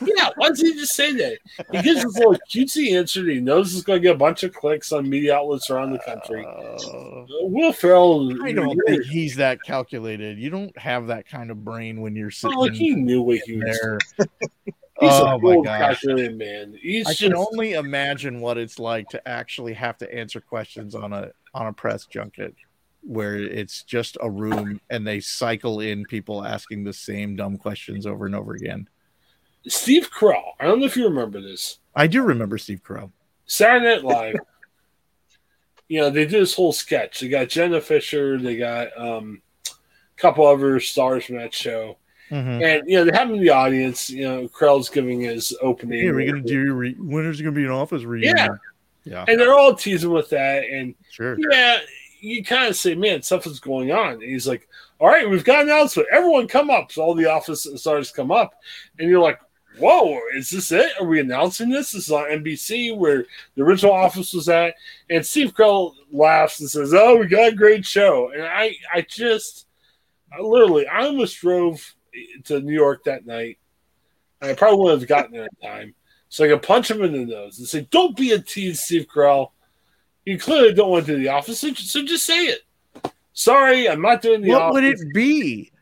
yeah. 0.00 0.30
Why 0.36 0.48
does 0.48 0.60
he 0.60 0.74
just 0.74 0.94
say 0.94 1.12
that? 1.12 1.38
He 1.72 1.82
gives 1.82 2.02
his 2.02 2.16
little 2.16 2.36
cutesy 2.50 2.96
answer. 2.96 3.28
He 3.28 3.40
knows 3.40 3.72
he's 3.72 3.82
going 3.82 4.00
to 4.00 4.02
get 4.02 4.14
a 4.14 4.18
bunch 4.18 4.44
of 4.44 4.54
clicks 4.54 4.92
on 4.92 5.08
media 5.08 5.34
outlets 5.36 5.70
around 5.70 5.92
the 5.92 5.98
country. 5.98 6.46
Uh, 6.46 7.26
Will 7.42 7.72
Ferrell. 7.72 8.32
I 8.44 8.52
don't 8.52 8.78
think 8.86 9.04
he's 9.04 9.36
that 9.36 9.62
calculated. 9.64 10.38
You 10.38 10.50
don't 10.50 10.76
have 10.78 11.08
that 11.08 11.26
kind 11.28 11.50
of 11.50 11.64
brain 11.64 12.00
when 12.00 12.14
you're 12.14 12.30
sitting. 12.30 12.56
Oh, 12.56 12.68
he 12.68 12.94
knew 12.94 13.22
what 13.22 13.38
he 13.38 13.56
was. 13.56 13.78
There. 13.80 13.98
He's 15.00 15.10
oh 15.10 15.36
my 15.38 15.60
gosh, 15.64 16.04
man! 16.04 16.78
He's 16.80 17.06
I 17.08 17.10
just... 17.10 17.22
can 17.22 17.34
only 17.34 17.72
imagine 17.72 18.40
what 18.40 18.56
it's 18.56 18.78
like 18.78 19.08
to 19.08 19.28
actually 19.28 19.72
have 19.72 19.98
to 19.98 20.14
answer 20.14 20.40
questions 20.40 20.94
on 20.94 21.12
a 21.12 21.32
on 21.54 21.66
a 21.66 21.72
press 21.72 22.06
junket 22.06 22.54
where 23.02 23.36
it's 23.36 23.82
just 23.82 24.16
a 24.20 24.30
room 24.30 24.80
and 24.90 25.06
they 25.06 25.20
cycle 25.20 25.80
in 25.80 26.04
people 26.04 26.44
asking 26.44 26.84
the 26.84 26.92
same 26.92 27.36
dumb 27.36 27.58
questions 27.58 28.06
over 28.06 28.26
and 28.26 28.34
over 28.34 28.54
again. 28.54 28.88
Steve 29.66 30.10
Carell, 30.10 30.52
I 30.58 30.64
don't 30.64 30.80
know 30.80 30.86
if 30.86 30.96
you 30.96 31.04
remember 31.04 31.40
this. 31.40 31.78
I 31.94 32.06
do 32.06 32.22
remember 32.22 32.58
Steve 32.58 32.82
Carell. 32.82 33.12
Saturday 33.46 33.86
Night 33.86 34.04
Live. 34.04 34.36
you 35.88 36.00
know, 36.00 36.10
they 36.10 36.24
do 36.26 36.40
this 36.40 36.54
whole 36.54 36.72
sketch. 36.72 37.20
They 37.20 37.28
got 37.28 37.48
Jenna 37.48 37.80
Fischer, 37.80 38.38
they 38.38 38.56
got 38.56 38.88
um, 38.98 39.42
a 39.66 40.20
couple 40.20 40.46
other 40.46 40.80
stars 40.80 41.24
from 41.24 41.36
that 41.36 41.54
show 41.54 41.96
Mm-hmm. 42.32 42.62
And 42.62 42.82
you 42.86 42.96
know 42.96 43.04
they 43.04 43.16
have 43.16 43.30
in 43.30 43.40
the 43.40 43.50
audience. 43.50 44.08
You 44.08 44.24
know, 44.24 44.48
Carell's 44.48 44.88
giving 44.88 45.20
his 45.20 45.54
opening. 45.60 46.06
Yeah, 46.06 46.12
we're 46.12 46.26
gonna 46.26 46.40
do 46.40 46.72
re- 46.72 46.96
when 46.98 47.26
is 47.26 47.38
it 47.38 47.42
gonna 47.42 47.54
be 47.54 47.64
an 47.64 47.70
office 47.70 48.04
reunion? 48.04 48.36
Yeah, 48.36 48.48
yeah. 49.04 49.24
And 49.28 49.38
they're 49.38 49.52
all 49.52 49.74
teasing 49.74 50.10
with 50.10 50.30
that. 50.30 50.64
And 50.64 50.94
sure, 51.10 51.36
yeah, 51.38 51.80
you 52.22 52.44
kind 52.44 52.68
of 52.68 52.76
say, 52.76 52.94
man, 52.94 53.20
something's 53.22 53.60
going 53.60 53.90
on. 53.90 54.14
And 54.14 54.22
he's 54.22 54.46
like, 54.46 54.68
all 55.00 55.08
right, 55.08 55.28
we've 55.28 55.44
got 55.44 55.62
an 55.62 55.68
announcement. 55.68 56.08
Everyone 56.12 56.46
come 56.46 56.70
up. 56.70 56.92
So 56.92 57.02
all 57.02 57.14
the 57.14 57.30
office 57.30 57.66
stars 57.76 58.12
come 58.12 58.30
up, 58.30 58.54
and 58.98 59.08
you're 59.10 59.20
like, 59.20 59.40
whoa, 59.78 60.20
is 60.34 60.50
this 60.50 60.70
it? 60.70 60.92
Are 61.00 61.06
we 61.06 61.18
announcing 61.18 61.68
this? 61.68 61.92
This 61.92 62.04
is 62.04 62.12
on 62.12 62.24
NBC 62.24 62.96
where 62.96 63.24
the 63.56 63.62
original 63.62 63.92
office 63.92 64.32
was 64.32 64.48
at. 64.48 64.74
And 65.10 65.26
Steve 65.26 65.54
Carell 65.54 65.94
laughs 66.12 66.60
and 66.60 66.70
says, 66.70 66.94
oh, 66.94 67.16
we 67.16 67.26
got 67.26 67.52
a 67.52 67.56
great 67.56 67.84
show. 67.84 68.30
And 68.32 68.44
I, 68.44 68.76
I 68.92 69.04
just, 69.08 69.66
I 70.32 70.40
literally, 70.40 70.86
I 70.86 71.06
almost 71.06 71.40
drove 71.40 71.94
to 72.44 72.60
New 72.60 72.74
York 72.74 73.04
that 73.04 73.26
night. 73.26 73.58
I 74.40 74.54
probably 74.54 74.78
wouldn't 74.78 75.02
have 75.02 75.08
gotten 75.08 75.32
there 75.32 75.44
in 75.44 75.68
time. 75.68 75.94
So 76.28 76.44
I 76.44 76.48
could 76.48 76.62
punch 76.62 76.90
him 76.90 77.02
in 77.02 77.12
the 77.12 77.24
nose 77.24 77.58
and 77.58 77.68
say, 77.68 77.86
Don't 77.90 78.16
be 78.16 78.32
a 78.32 78.38
tease, 78.38 78.80
Steve 78.80 79.06
Carell. 79.12 79.50
You 80.24 80.38
clearly 80.38 80.72
don't 80.72 80.90
want 80.90 81.06
to 81.06 81.16
do 81.16 81.22
the 81.22 81.28
office, 81.28 81.60
so 81.60 81.70
just, 81.70 81.90
so 81.90 82.04
just 82.04 82.24
say 82.24 82.46
it. 82.46 82.60
Sorry, 83.32 83.88
I'm 83.88 84.02
not 84.02 84.22
doing 84.22 84.42
the 84.42 84.50
what 84.50 84.62
office. 84.62 84.74
would 84.74 84.84
it 84.84 85.14
be? 85.14 85.72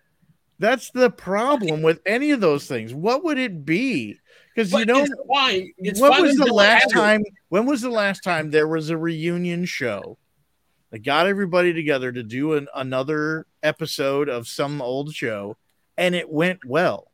That's 0.58 0.90
the 0.90 1.10
problem 1.10 1.82
with 1.82 2.00
any 2.06 2.30
of 2.30 2.40
those 2.40 2.66
things. 2.66 2.94
What 2.94 3.24
would 3.24 3.38
it 3.38 3.64
be? 3.64 4.18
Because 4.54 4.72
you 4.72 4.84
know, 4.84 5.04
it's. 5.04 5.12
It's 5.78 6.00
when 6.00 6.22
was 6.22 6.36
the 6.36 6.52
last 6.52 6.90
time? 6.90 7.22
When 7.48 7.66
was 7.66 7.80
the 7.80 7.90
last 7.90 8.22
time 8.22 8.50
there 8.50 8.68
was 8.68 8.90
a 8.90 8.96
reunion 8.96 9.64
show 9.64 10.18
that 10.90 11.00
got 11.00 11.26
everybody 11.26 11.72
together 11.72 12.12
to 12.12 12.22
do 12.22 12.54
an, 12.54 12.68
another 12.74 13.46
episode 13.62 14.28
of 14.28 14.48
some 14.48 14.82
old 14.82 15.14
show, 15.14 15.56
and 15.96 16.14
it 16.14 16.30
went 16.30 16.64
well? 16.64 17.10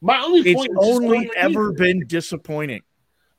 My 0.00 0.20
only 0.20 0.54
point 0.54 0.72
just 0.72 0.78
only 0.82 1.30
ever 1.36 1.72
been 1.72 2.06
disappointing. 2.06 2.82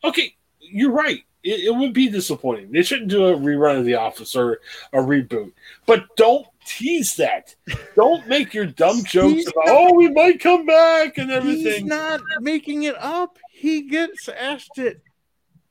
Okay, 0.03 0.35
you're 0.59 0.91
right. 0.91 1.23
It, 1.43 1.65
it 1.65 1.75
would 1.75 1.93
be 1.93 2.09
disappointing. 2.09 2.71
They 2.71 2.83
shouldn't 2.83 3.09
do 3.09 3.25
a 3.27 3.35
rerun 3.35 3.79
of 3.79 3.85
The 3.85 3.95
Office 3.95 4.35
or 4.35 4.59
a 4.93 4.97
reboot. 4.97 5.51
But 5.85 6.15
don't 6.15 6.47
tease 6.65 7.15
that. 7.17 7.53
Don't 7.95 8.27
make 8.27 8.53
your 8.53 8.65
dumb 8.65 9.03
jokes 9.03 9.43
about 9.47 9.65
oh 9.67 9.93
we 9.93 10.09
might 10.09 10.39
come 10.39 10.65
back 10.65 11.17
and 11.17 11.29
everything. 11.31 11.73
He's 11.73 11.83
not 11.83 12.21
making 12.39 12.83
it 12.83 12.95
up. 12.97 13.37
He 13.51 13.81
gets 13.83 14.29
asked 14.29 14.77
it 14.77 15.01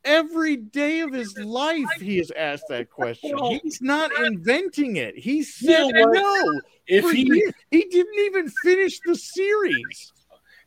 every 0.05 0.57
day 0.57 1.01
of 1.01 1.13
his 1.13 1.37
life. 1.39 1.87
He 1.99 2.19
is 2.19 2.31
asked 2.33 2.65
that 2.69 2.91
question. 2.91 3.37
He's 3.63 3.81
not 3.81 4.11
inventing 4.25 4.97
it. 4.97 5.17
He 5.17 5.39
You 5.39 5.45
said 5.45 5.89
know 5.95 6.05
no. 6.05 6.61
if 6.87 7.11
he, 7.11 7.23
years. 7.23 7.53
he 7.71 7.85
didn't 7.85 8.19
even 8.19 8.51
finish 8.63 9.01
the 9.07 9.17
series. 9.17 10.12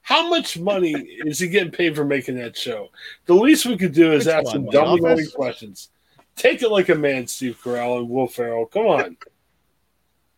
How 0.06 0.30
much 0.30 0.60
money 0.60 0.92
is 1.26 1.40
he 1.40 1.48
getting 1.48 1.72
paid 1.72 1.96
for 1.96 2.06
making 2.06 2.36
that 2.36 2.56
show? 2.56 2.90
The 3.26 3.34
least 3.34 3.66
we 3.66 3.76
could 3.76 3.92
do 3.92 4.12
is 4.12 4.28
Which 4.28 4.36
ask 4.36 4.46
one, 4.46 4.58
him 4.58 4.70
dumb 4.70 4.88
Office? 4.90 5.04
annoying 5.04 5.30
questions. 5.34 5.90
Take 6.36 6.62
it 6.62 6.70
like 6.70 6.90
a 6.90 6.96
man, 6.96 7.26
Steve 7.26 7.60
Carell 7.60 7.98
and 7.98 8.08
Will 8.08 8.28
Ferrell. 8.28 8.68
Come 8.68 8.86
on. 8.86 9.18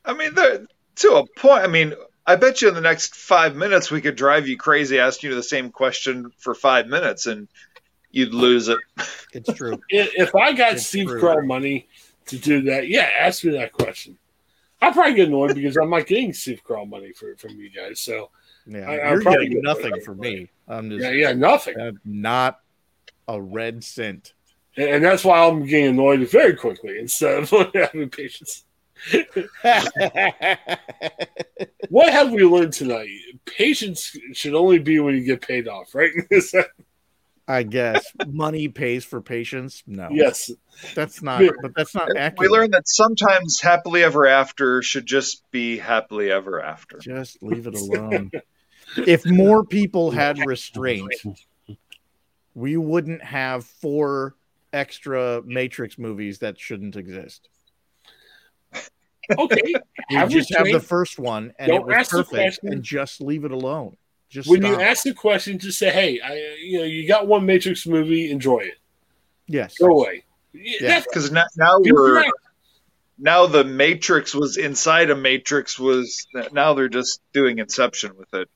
I 0.06 0.14
mean, 0.14 0.34
to 0.36 1.12
a 1.16 1.26
point. 1.38 1.64
I 1.64 1.68
mean, 1.68 1.94
I 2.26 2.38
bet 2.38 2.62
you 2.62 2.70
in 2.70 2.76
the 2.76 2.82
next 2.82 3.14
five 3.14 3.58
minutes 3.58 3.92
we 3.92 4.00
could 4.00 4.16
drive 4.16 4.48
you 4.48 4.56
crazy 4.56 5.00
asking 5.00 5.32
you 5.32 5.36
the 5.36 5.44
same 5.44 5.70
question 5.70 6.32
for 6.38 6.56
five 6.56 6.88
minutes, 6.88 7.26
and 7.26 7.50
you'd 8.10 8.34
lose 8.34 8.70
it. 8.70 8.80
It's 9.34 9.52
true. 9.52 9.82
If 9.90 10.34
I 10.34 10.54
got 10.54 10.76
It's 10.76 10.88
Steve 10.88 11.10
true. 11.10 11.22
Carell 11.22 11.46
money 11.46 11.90
to 12.28 12.38
do 12.38 12.62
that, 12.62 12.88
yeah, 12.88 13.10
ask 13.20 13.44
me 13.44 13.52
that 13.58 13.74
question. 13.74 14.18
I'll 14.82 14.94
probably 14.94 15.16
get 15.16 15.28
annoyed 15.28 15.56
because 15.56 15.76
I'm 15.76 15.90
not 15.90 16.08
getting 16.08 16.32
Steve 16.32 16.62
Carell 16.66 16.88
money 16.88 17.12
for, 17.12 17.36
from 17.36 17.52
you 17.60 17.70
guys. 17.70 18.00
So 18.00 18.30
Yeah, 18.68 18.90
I- 18.90 19.12
you're 19.12 19.22
probably 19.22 19.46
getting 19.48 19.62
good. 19.62 19.64
nothing 19.64 20.02
from 20.02 20.20
me. 20.20 20.50
I'm 20.68 20.90
just 20.90 21.04
yeah, 21.04 21.12
yeah, 21.12 21.34
nothing. 21.34 22.00
not 22.04 22.60
a 23.28 23.42
red 23.42 23.84
cent. 23.84 24.34
And, 24.76 24.90
and 24.90 25.04
that's 25.04 25.24
why 25.24 25.40
I'm 25.48 25.66
getting 25.66 25.88
annoyed 25.88 26.28
very 26.30 26.56
quickly 26.56 27.00
instead 27.00 27.44
of 27.44 27.50
having 27.74 28.10
patience. 28.10 28.66
What 31.90 32.12
have 32.12 32.32
we 32.32 32.44
learned 32.44 32.74
tonight? 32.74 33.08
Patience 33.46 34.16
should 34.34 34.54
only 34.56 34.80
be 34.80 35.00
when 35.00 35.16
you 35.16 35.24
get 35.24 35.42
paid 35.42 35.68
off, 35.68 35.96
right? 35.96 36.12
That- 36.30 36.70
I 37.50 37.64
guess 37.64 38.06
money 38.28 38.68
pays 38.68 39.06
for 39.06 39.22
patience. 39.22 39.82
No, 39.88 40.10
yes. 40.12 40.52
that's 40.96 41.22
not. 41.22 41.42
But 41.62 41.72
that's 41.78 41.96
not 41.96 42.10
accurate. 42.18 42.40
We 42.40 42.48
learned 42.50 42.74
that 42.74 42.90
sometimes 42.90 43.62
happily 43.62 44.04
ever 44.04 44.28
after 44.28 44.82
should 44.82 45.06
just 45.06 45.50
be 45.50 45.78
happily 45.78 46.30
ever 46.30 46.62
after. 46.62 46.98
Just 46.98 47.42
leave 47.42 47.66
it 47.66 47.74
alone. 47.76 48.32
If 48.96 49.26
more 49.26 49.64
people 49.66 50.12
had 50.24 50.46
restraint, 50.46 51.12
we 52.56 52.78
wouldn't 52.78 53.24
have 53.24 53.66
four 53.66 54.36
extra 54.74 55.42
Matrix 55.46 55.98
movies 55.98 56.40
that 56.40 56.60
shouldn't 56.60 56.96
exist. 56.96 57.50
Okay. 59.38 59.62
We 60.10 60.16
Have 60.16 60.30
just 60.30 60.56
have 60.56 60.68
the 60.68 60.80
first 60.80 61.20
one, 61.20 61.52
and 61.60 61.70
it 61.70 61.76
Don't 61.76 61.86
was 61.88 62.08
perfect, 62.08 62.60
and 62.64 62.82
just 62.82 63.20
leave 63.20 63.44
it 63.44 63.52
alone. 63.52 63.98
Just 64.30 64.50
When 64.50 64.62
stop. 64.62 64.72
you 64.72 64.82
ask 64.82 65.04
the 65.04 65.14
question, 65.14 65.60
just 65.60 65.78
say, 65.78 65.90
"Hey, 65.90 66.22
I, 66.22 66.56
you 66.64 66.78
know, 66.78 66.86
you 66.86 67.06
got 67.06 67.28
one 67.28 67.46
Matrix 67.46 67.86
movie, 67.86 68.32
enjoy 68.32 68.60
it. 68.60 68.76
yes, 69.48 69.78
Go 69.78 69.88
away." 69.88 70.24
Yeah, 70.54 71.02
Because 71.02 71.30
now, 71.30 71.44
now 71.58 71.74
we're 71.80 72.22
correct. 72.22 72.32
now 73.20 73.48
the 73.48 73.66
Matrix 73.66 74.34
was 74.34 74.56
inside 74.56 75.10
a 75.10 75.16
Matrix 75.18 75.78
was 75.78 76.26
now 76.54 76.74
they're 76.74 76.88
just 76.88 77.20
doing 77.34 77.60
Inception 77.60 78.16
with 78.18 78.34
it. 78.34 78.50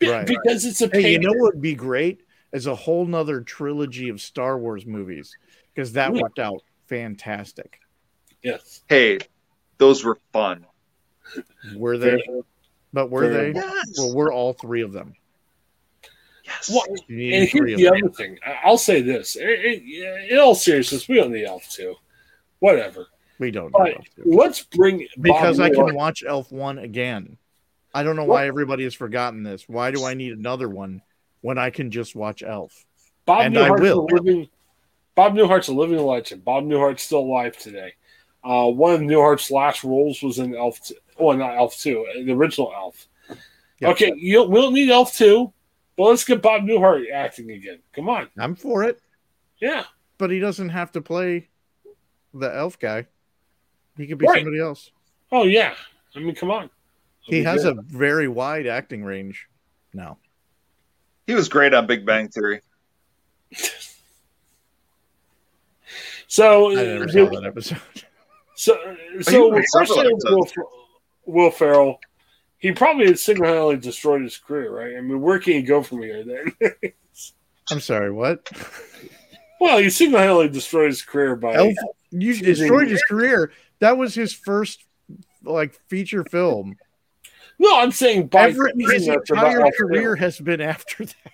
Be- 0.00 0.08
Right. 0.08 0.26
because 0.26 0.64
it's 0.64 0.80
a 0.80 0.88
Hey, 0.92 1.12
you 1.12 1.18
know 1.20 1.30
what 1.32 1.54
would 1.54 1.62
be 1.62 1.74
great? 1.74 2.22
Is 2.52 2.66
a 2.66 2.74
whole 2.74 3.06
nother 3.06 3.42
trilogy 3.42 4.08
of 4.08 4.20
Star 4.20 4.58
Wars 4.58 4.84
movies 4.86 5.36
because 5.72 5.92
that 5.92 6.12
worked 6.12 6.38
out 6.40 6.62
fantastic. 6.88 7.78
yes. 8.42 8.82
Hey, 8.88 9.18
those 9.78 10.02
were 10.02 10.18
fun. 10.32 10.66
Were 11.76 11.96
they? 11.96 12.20
But 12.92 13.08
were 13.10 13.30
Fair. 13.30 13.52
they? 13.52 13.60
Yes. 13.60 13.86
Well, 13.98 14.14
we're 14.14 14.32
all 14.32 14.52
three 14.54 14.82
of 14.82 14.92
them. 14.92 15.14
yes. 16.44 16.68
Well, 16.68 16.84
and 16.88 17.48
here's 17.48 17.54
of 17.74 17.78
the 17.78 17.84
them. 17.84 17.94
other 18.04 18.08
thing. 18.12 18.38
I- 18.44 18.58
I'll 18.64 18.78
say 18.78 19.00
this: 19.02 19.36
in, 19.36 19.48
in- 19.48 20.26
in 20.30 20.38
all 20.38 20.54
seriousness, 20.56 21.06
we 21.08 21.16
don't 21.16 21.30
need 21.32 21.44
Elf 21.44 21.68
two. 21.70 21.94
Whatever. 22.58 23.06
We 23.38 23.50
don't 23.52 23.70
But 23.70 23.78
know 23.78 23.92
Elf 23.92 24.06
two. 24.16 24.22
let's 24.26 24.64
bring 24.64 25.06
because 25.20 25.58
Bob 25.58 25.66
I 25.66 25.70
Newhart- 25.70 25.86
can 25.86 25.94
watch 25.94 26.24
Elf 26.26 26.50
one 26.50 26.78
again. 26.78 27.36
I 27.94 28.02
don't 28.02 28.16
know 28.16 28.24
What? 28.24 28.34
why 28.36 28.46
everybody 28.46 28.84
has 28.84 28.94
forgotten 28.94 29.42
this. 29.42 29.68
Why 29.68 29.90
do 29.90 30.04
I 30.04 30.14
need 30.14 30.32
another 30.32 30.68
one 30.68 31.02
when 31.40 31.58
I 31.58 31.70
can 31.70 31.90
just 31.90 32.14
watch 32.14 32.42
Elf? 32.42 32.84
Bob 33.26 33.42
and 33.46 33.58
I 33.58 33.68
Newhart's 33.68 33.80
will. 33.80 34.06
A 34.10 34.14
living, 34.14 34.48
Bob 35.14 35.34
Newhart's 35.34 35.68
a 35.68 35.72
living 35.74 35.98
legend. 35.98 36.44
Bob 36.44 36.64
Newhart's 36.64 37.02
still 37.02 37.20
alive 37.20 37.56
today. 37.56 37.94
Uh, 38.44 38.66
one 38.68 38.94
of 38.94 39.00
Newhart's 39.00 39.50
last 39.50 39.84
roles 39.84 40.22
was 40.22 40.38
in 40.38 40.54
Elf. 40.54 40.80
Two, 40.82 40.94
oh, 41.18 41.32
not 41.32 41.56
Elf 41.56 41.76
two, 41.76 42.06
uh, 42.10 42.24
the 42.24 42.32
original 42.32 42.72
Elf. 42.74 43.06
Yep. 43.80 43.90
Okay, 43.92 44.12
you 44.16 44.42
we 44.44 44.60
don't 44.60 44.72
need 44.74 44.90
Elf 44.90 45.14
two, 45.14 45.52
but 45.96 46.04
let's 46.04 46.24
get 46.24 46.40
Bob 46.42 46.62
Newhart 46.62 47.10
acting 47.12 47.50
again. 47.50 47.80
Come 47.94 48.08
on, 48.08 48.28
I'm 48.38 48.54
for 48.54 48.84
it, 48.84 49.00
yeah. 49.60 49.84
but 50.16 50.30
he 50.30 50.38
doesn't 50.38 50.70
have 50.70 50.92
to 50.92 51.00
play 51.02 51.48
the 52.32 52.54
Elf 52.54 52.78
guy. 52.78 53.06
He 53.96 54.06
could 54.06 54.18
be 54.18 54.26
Right. 54.26 54.36
somebody 54.38 54.60
else. 54.60 54.90
Oh 55.32 55.44
yeah. 55.44 55.74
I 56.16 56.18
mean, 56.20 56.34
come 56.34 56.50
on. 56.50 56.70
He 57.22 57.42
has 57.42 57.64
a 57.64 57.74
very 57.74 58.28
wide 58.28 58.66
acting 58.66 59.04
range 59.04 59.46
now. 59.92 60.18
He 61.26 61.34
was 61.34 61.48
great 61.48 61.74
on 61.74 61.86
Big 61.86 62.04
Bang 62.04 62.28
Theory. 62.28 62.60
so. 66.26 66.70
I 66.72 66.74
never 66.74 67.04
uh, 67.04 67.08
saw 67.08 67.26
that 67.26 67.44
episode. 67.46 67.80
So, 68.60 68.76
so 69.22 69.48
was 69.48 69.64
first 69.72 69.94
several 69.94 70.18
thing, 70.18 70.36
Will, 70.36 70.46
Will 71.24 71.50
Ferrell, 71.50 71.98
he 72.58 72.72
probably 72.72 73.16
single-handedly 73.16 73.78
destroyed 73.78 74.20
his 74.20 74.36
career, 74.36 74.70
right? 74.70 74.98
I 74.98 75.00
mean, 75.00 75.22
where 75.22 75.38
can 75.38 75.54
he 75.54 75.62
go 75.62 75.82
from 75.82 76.02
here 76.02 76.22
then? 76.22 76.72
I'm 77.70 77.80
sorry, 77.80 78.12
what? 78.12 78.50
well, 79.62 79.78
he 79.78 79.88
single-handedly 79.88 80.50
destroyed 80.50 80.88
his 80.88 81.00
career 81.00 81.36
by 81.36 81.54
Elf, 81.54 81.74
you 82.10 82.36
destroyed 82.36 82.88
his 82.88 83.02
career. 83.04 83.50
That 83.78 83.96
was 83.96 84.14
his 84.14 84.34
first 84.34 84.84
like 85.42 85.72
feature 85.88 86.24
film. 86.24 86.76
No, 87.62 87.78
I'm 87.78 87.92
saying 87.92 88.28
by 88.28 88.48
Every, 88.48 88.72
his 88.76 88.88
teasing 88.88 89.12
about 89.14 89.28
entire 89.30 89.60
Elf 89.66 89.74
career 89.76 90.16
two. 90.16 90.20
has 90.20 90.38
been 90.40 90.60
after 90.62 91.04
that. 91.04 91.14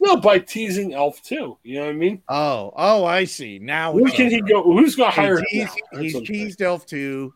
No, 0.00 0.16
by 0.16 0.38
teasing 0.38 0.94
Elf 0.94 1.20
two. 1.22 1.58
You 1.64 1.74
know 1.80 1.84
what 1.86 1.90
I 1.90 1.94
mean? 1.94 2.22
Oh, 2.28 2.72
oh, 2.74 3.04
I 3.04 3.24
see. 3.24 3.58
Now 3.58 3.92
who 3.92 4.06
it's 4.06 4.16
can 4.16 4.30
he 4.30 4.40
go? 4.40 4.62
Who's 4.62 4.94
going 4.96 5.10
to 5.12 5.20
He 5.20 5.26
hire 5.26 5.38
him? 5.38 5.44
now? 5.52 5.64
That's 5.92 6.02
he's 6.04 6.14
what 6.14 6.20
I'm 6.20 6.26
saying. 6.26 6.44
teased 6.44 6.62
Elf 6.62 6.86
to 6.86 7.34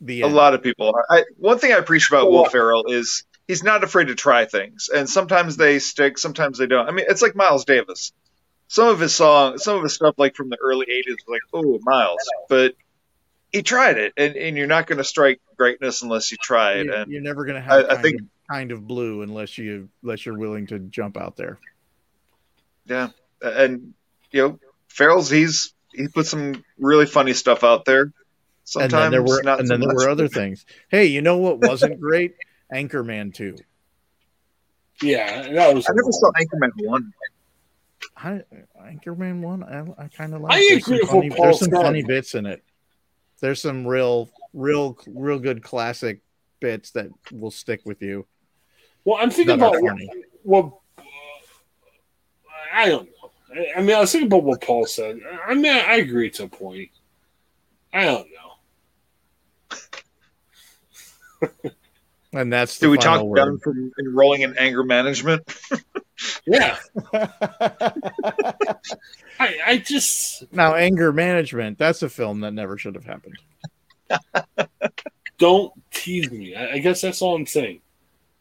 the 0.00 0.22
A 0.22 0.26
end. 0.26 0.34
lot 0.34 0.54
of 0.54 0.62
people. 0.62 0.88
Are. 0.94 1.04
I, 1.10 1.24
one 1.36 1.58
thing 1.58 1.72
I 1.72 1.76
appreciate 1.76 2.16
about 2.18 2.28
Oh, 2.28 2.30
Will. 2.30 2.44
Ferrell 2.46 2.84
is 2.86 3.24
he's 3.48 3.62
not 3.64 3.82
afraid 3.84 4.06
to 4.08 4.14
try 4.14 4.46
things, 4.46 4.88
and 4.94 5.10
sometimes 5.10 5.56
they 5.58 5.80
stick, 5.80 6.16
sometimes 6.18 6.56
they 6.56 6.66
don't. 6.66 6.88
I 6.88 6.92
mean, 6.92 7.04
it's 7.08 7.20
like 7.20 7.34
Miles 7.36 7.64
Davis. 7.66 8.12
Some 8.68 8.86
of 8.88 9.00
his 9.00 9.12
songs, 9.14 9.64
some 9.64 9.76
of 9.76 9.82
his 9.82 9.92
stuff, 9.92 10.14
like 10.18 10.36
from 10.36 10.48
the 10.50 10.58
early 10.62 10.86
'80s, 10.86 11.16
was 11.16 11.24
like, 11.28 11.42
"Oh, 11.52 11.78
Miles," 11.82 12.20
but 12.48 12.74
he 13.52 13.62
tried 13.62 13.98
it, 13.98 14.12
and, 14.16 14.36
and 14.36 14.56
you're 14.56 14.66
not 14.66 14.86
going 14.86 14.98
to 14.98 15.04
strike 15.04 15.40
greatness 15.56 16.02
unless 16.02 16.30
you 16.30 16.38
try 16.40 16.74
it. 16.74 16.86
You- 16.86 16.94
And 16.94 17.10
You're 17.12 17.22
never 17.22 17.44
going 17.44 17.56
to 17.56 17.60
have 17.60 17.84
I 17.86 17.88
kind, 17.88 18.02
think- 18.02 18.20
of, 18.20 18.26
kind 18.50 18.72
of 18.72 18.86
blue 18.86 19.22
unless 19.22 19.58
you 19.58 19.88
unless 20.02 20.24
you're 20.26 20.38
willing 20.38 20.66
to 20.68 20.78
jump 20.78 21.16
out 21.16 21.36
there. 21.36 21.58
yeah, 22.86 23.08
and 23.42 23.94
you 24.30 24.42
know, 24.48 24.58
Ferrell's 24.88 25.30
he's 25.30 25.72
he 25.92 26.08
put 26.08 26.26
some 26.26 26.64
really 26.78 27.06
funny 27.06 27.32
stuff 27.32 27.64
out 27.64 27.84
there. 27.84 28.12
Sometimes 28.64 28.92
and 28.92 29.02
then 29.02 29.10
there 29.10 29.22
were 29.22 29.42
not 29.42 29.58
and 29.58 29.68
so 29.68 29.74
then 29.74 29.80
there 29.80 29.94
were 29.96 30.08
other 30.08 30.28
things. 30.28 30.64
Hey, 30.88 31.06
you 31.06 31.22
know 31.22 31.38
what 31.38 31.58
wasn't 31.58 32.00
great? 32.00 32.34
Anchorman 32.72 33.34
two. 33.34 33.56
Yeah, 35.02 35.42
that 35.54 35.74
was. 35.74 35.86
I 35.88 35.92
never 35.94 36.12
saw 36.12 36.30
Anchorman 36.32 36.70
one. 36.86 37.12
I, 38.16 38.42
Anchorman 38.80 39.40
one, 39.40 39.62
I, 39.64 40.04
I 40.04 40.08
kind 40.08 40.34
of 40.34 40.42
like. 40.42 40.52
I 40.52 40.58
There's 40.68 40.82
agree 40.86 40.98
some 40.98 41.00
with 41.00 41.08
funny, 41.10 41.30
Paul 41.30 41.44
There's 41.46 41.58
some 41.58 41.70
said. 41.70 41.82
funny 41.82 42.02
bits 42.02 42.34
in 42.34 42.46
it. 42.46 42.62
There's 43.40 43.60
some 43.62 43.86
real, 43.86 44.30
real, 44.52 44.98
real 45.06 45.38
good 45.38 45.62
classic 45.62 46.20
bits 46.60 46.90
that 46.92 47.08
will 47.32 47.50
stick 47.50 47.80
with 47.84 48.02
you. 48.02 48.26
Well, 49.04 49.18
I'm 49.20 49.30
thinking 49.30 49.54
about 49.54 49.74
funny. 49.76 50.08
well, 50.44 50.82
I 52.72 52.88
don't 52.88 53.06
know. 53.06 53.30
I- 53.54 53.78
I 53.78 53.82
mean, 53.82 53.96
I 53.96 54.00
was 54.00 54.12
thinking 54.12 54.28
about 54.28 54.44
what 54.44 54.60
Paul 54.60 54.86
said. 54.86 55.18
I 55.46 55.54
mean, 55.54 55.66
I 55.72 55.96
agree 55.96 56.30
to 56.30 56.44
a 56.44 56.48
point. 56.48 56.90
I 57.92 58.04
don't 58.04 58.28
know. 61.42 61.50
And 62.32 62.52
that's 62.52 62.78
Did 62.78 62.86
the 62.86 62.90
we 62.90 62.98
talk 62.98 63.16
final 63.18 63.34
down 63.34 63.58
from 63.58 63.90
enrolling 63.98 64.42
in 64.42 64.56
anger 64.56 64.84
management? 64.84 65.42
Yeah, 66.50 66.78
I, 69.38 69.56
I 69.66 69.78
just 69.84 70.52
now, 70.52 70.74
anger 70.74 71.12
management. 71.12 71.78
That's 71.78 72.02
a 72.02 72.08
film 72.08 72.40
that 72.40 72.50
never 72.50 72.76
should 72.76 72.96
have 72.96 73.04
happened. 73.04 73.38
don't 75.38 75.72
tease 75.92 76.28
me. 76.32 76.56
I, 76.56 76.72
I 76.72 76.78
guess 76.78 77.00
that's 77.00 77.22
all 77.22 77.36
I'm 77.36 77.46
saying. 77.46 77.82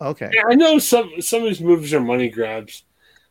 Okay. 0.01 0.31
Yeah, 0.33 0.41
I 0.49 0.55
know 0.55 0.79
some 0.79 1.11
some 1.19 1.43
of 1.43 1.49
these 1.49 1.61
movies 1.61 1.93
are 1.93 1.99
money 1.99 2.29
grabs. 2.29 2.83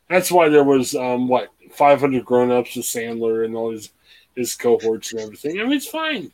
That's 0.08 0.30
why 0.30 0.48
there 0.48 0.62
was 0.62 0.94
um 0.94 1.26
what 1.26 1.48
500 1.72 2.24
grown 2.24 2.52
ups 2.52 2.76
with 2.76 2.84
Sandler 2.84 3.44
and 3.44 3.56
all 3.56 3.72
his 3.72 3.90
his 4.36 4.54
cohorts 4.54 5.12
and 5.12 5.22
everything. 5.22 5.58
I 5.58 5.64
mean, 5.64 5.72
it's 5.72 5.88
fine. 5.88 6.30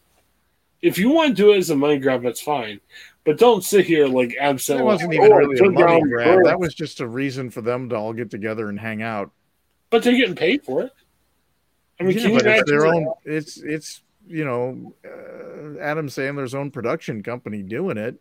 If 0.84 0.98
you 0.98 1.10
want 1.10 1.30
to 1.30 1.34
do 1.34 1.52
it 1.52 1.58
as 1.58 1.70
a 1.70 1.76
money 1.76 1.98
grab, 1.98 2.22
that's 2.22 2.40
fine. 2.40 2.80
But 3.24 3.38
don't 3.38 3.64
sit 3.64 3.86
here 3.86 4.06
like 4.06 4.36
Sandler. 4.38 4.76
That 4.76 4.84
wasn't 4.84 5.14
even 5.14 5.32
"Oh, 5.32 5.36
really 5.36 5.58
a 5.58 5.70
money 5.70 6.02
grab. 6.02 6.26
girls." 6.26 6.44
That 6.44 6.60
was 6.60 6.74
just 6.74 7.00
a 7.00 7.08
reason 7.08 7.48
for 7.50 7.62
them 7.62 7.88
to 7.88 7.96
all 7.96 8.12
get 8.12 8.30
together 8.30 8.68
and 8.68 8.78
hang 8.78 9.02
out. 9.02 9.30
But 9.90 10.02
they're 10.02 10.16
getting 10.16 10.36
paid 10.36 10.62
for 10.62 10.82
it. 10.82 10.92
I 11.98 12.02
mean, 12.04 12.18
Yeah, 12.18 12.28
but 12.34 12.46
it's 12.46 12.70
their 12.70 12.86
own. 12.86 13.12
It's 13.24 13.56
it's 13.56 14.02
you 14.26 14.44
know 14.44 14.94
uh, 15.04 15.80
Adam 15.80 16.08
Sandler's 16.08 16.54
own 16.54 16.70
production 16.70 17.22
company 17.22 17.62
doing 17.62 17.96
it. 17.96 18.20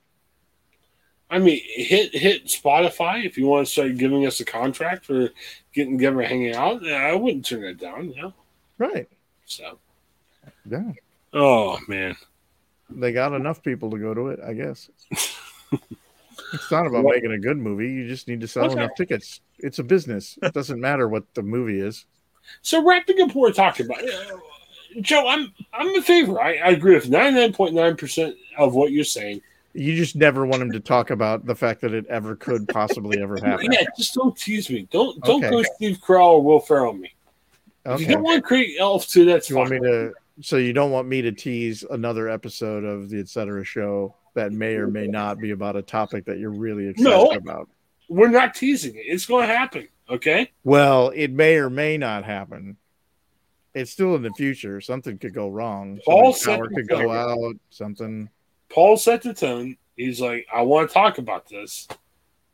I 1.29 1.39
mean, 1.39 1.59
hit 1.65 2.15
hit 2.15 2.45
Spotify 2.45 3.25
if 3.25 3.37
you 3.37 3.47
want 3.47 3.65
to 3.65 3.71
start 3.71 3.97
giving 3.97 4.25
us 4.25 4.39
a 4.39 4.45
contract 4.45 5.05
for 5.05 5.29
getting 5.73 5.97
together 5.97 6.21
and 6.21 6.29
hanging 6.29 6.55
out. 6.55 6.85
I 6.87 7.15
wouldn't 7.15 7.45
turn 7.45 7.61
that 7.61 7.79
down. 7.79 8.13
Yeah. 8.15 8.31
Right. 8.77 9.09
So, 9.45 9.79
Yeah. 10.69 10.91
oh 11.33 11.79
man, 11.87 12.15
They 12.99 13.11
got 13.11 13.33
enough 13.33 13.63
people 13.63 13.91
to 13.91 13.97
go 13.97 14.13
to 14.13 14.27
it, 14.27 14.39
I 14.45 14.53
guess. 14.53 14.89
it's 15.11 16.71
not 16.71 16.85
about 16.85 17.05
making 17.05 17.31
a 17.31 17.39
good 17.39 17.57
movie. 17.57 17.89
You 17.89 18.07
just 18.07 18.27
need 18.27 18.41
to 18.41 18.47
sell 18.47 18.65
Okay. 18.65 18.75
enough 18.75 18.95
tickets. 18.95 19.41
It's 19.59 19.79
a 19.79 19.83
business. 19.83 20.37
It 20.41 20.53
doesn't 20.53 20.79
matter 20.79 21.07
what 21.07 21.23
the 21.33 21.43
movie 21.43 21.79
is. 21.79 22.05
So 22.61 22.85
wrapping 22.85 23.21
up 23.21 23.29
what 23.29 23.35
we're 23.35 23.51
talking 23.53 23.85
about, 23.85 24.01
Joe, 25.01 25.27
I'm 25.27 25.51
I'm 25.73 25.87
in 25.87 26.01
favor. 26.01 26.39
I, 26.39 26.55
I 26.57 26.69
agree 26.69 26.93
with 26.95 27.09
99.9 27.09 27.97
percent 27.97 28.35
of 28.57 28.75
what 28.75 28.91
you're 28.91 29.03
saying. 29.03 29.41
You 29.73 29.95
just 29.95 30.15
never 30.15 30.45
want 30.45 30.61
him 30.61 30.71
to 30.73 30.79
talk 30.79 31.09
about 31.09 31.45
the 31.47 31.55
fact 31.55 31.81
that 31.81 31.93
it 31.93 32.05
ever 32.07 32.35
could 32.35 32.67
possibly 32.67 33.19
ever 33.21 33.39
happen. 33.43 33.71
Yeah, 33.71 33.83
just 33.97 34.13
don't 34.13 34.37
tease 34.37 34.69
me. 34.69 34.87
Don't 34.91 35.19
don't 35.23 35.43
Okay. 35.43 35.49
go 35.49 35.63
Steve 35.63 35.99
Carell 35.99 36.33
or 36.33 36.43
Will 36.43 36.59
Ferrell 36.59 36.93
me. 36.93 37.11
If 37.85 37.99
you 37.99 38.05
Okay. 38.05 38.13
don't 38.13 38.23
want 38.23 38.35
to 38.35 38.41
create 38.41 38.75
Elf 38.79 39.07
two, 39.07 39.25
that's 39.25 39.49
You 39.49 39.55
fine. 39.55 39.69
want 39.69 39.71
me 39.71 39.79
to? 39.79 40.13
So 40.41 40.57
you 40.57 40.73
don't 40.73 40.91
want 40.91 41.07
me 41.07 41.21
to 41.21 41.31
tease 41.31 41.83
another 41.89 42.27
episode 42.29 42.83
of 42.83 43.09
the 43.09 43.19
Etc. 43.19 43.63
show 43.63 44.15
that 44.33 44.51
may 44.51 44.75
or 44.75 44.87
may 44.87 45.05
not 45.07 45.37
be 45.39 45.51
about 45.51 45.75
a 45.75 45.81
topic 45.81 46.25
that 46.25 46.39
you're 46.39 46.49
really 46.49 46.87
excited 46.87 47.09
No. 47.09 47.27
about. 47.31 47.69
We're 48.09 48.29
not 48.29 48.55
teasing 48.55 48.95
it. 48.95 49.03
It's 49.05 49.25
going 49.25 49.47
to 49.47 49.55
happen. 49.55 49.87
Okay. 50.09 50.51
Well, 50.63 51.09
it 51.15 51.31
may 51.31 51.55
or 51.57 51.69
may 51.69 51.97
not 51.97 52.23
happen. 52.25 52.77
It's 53.75 53.91
still 53.91 54.15
in 54.15 54.21
the 54.21 54.31
future. 54.31 54.81
Something 54.81 55.17
could 55.17 55.33
go 55.33 55.49
wrong. 55.49 55.99
Paul 56.05 56.35
power 56.43 56.67
could 56.67 56.87
go 56.87 57.11
out. 57.11 57.55
Something. 57.69 58.29
Paul 58.69 58.97
set 58.97 59.21
the 59.21 59.33
tone. 59.33 59.77
He's 59.95 60.19
like, 60.19 60.47
I 60.53 60.61
want 60.63 60.89
to 60.89 60.93
talk 60.93 61.19
about 61.19 61.47
this, 61.47 61.87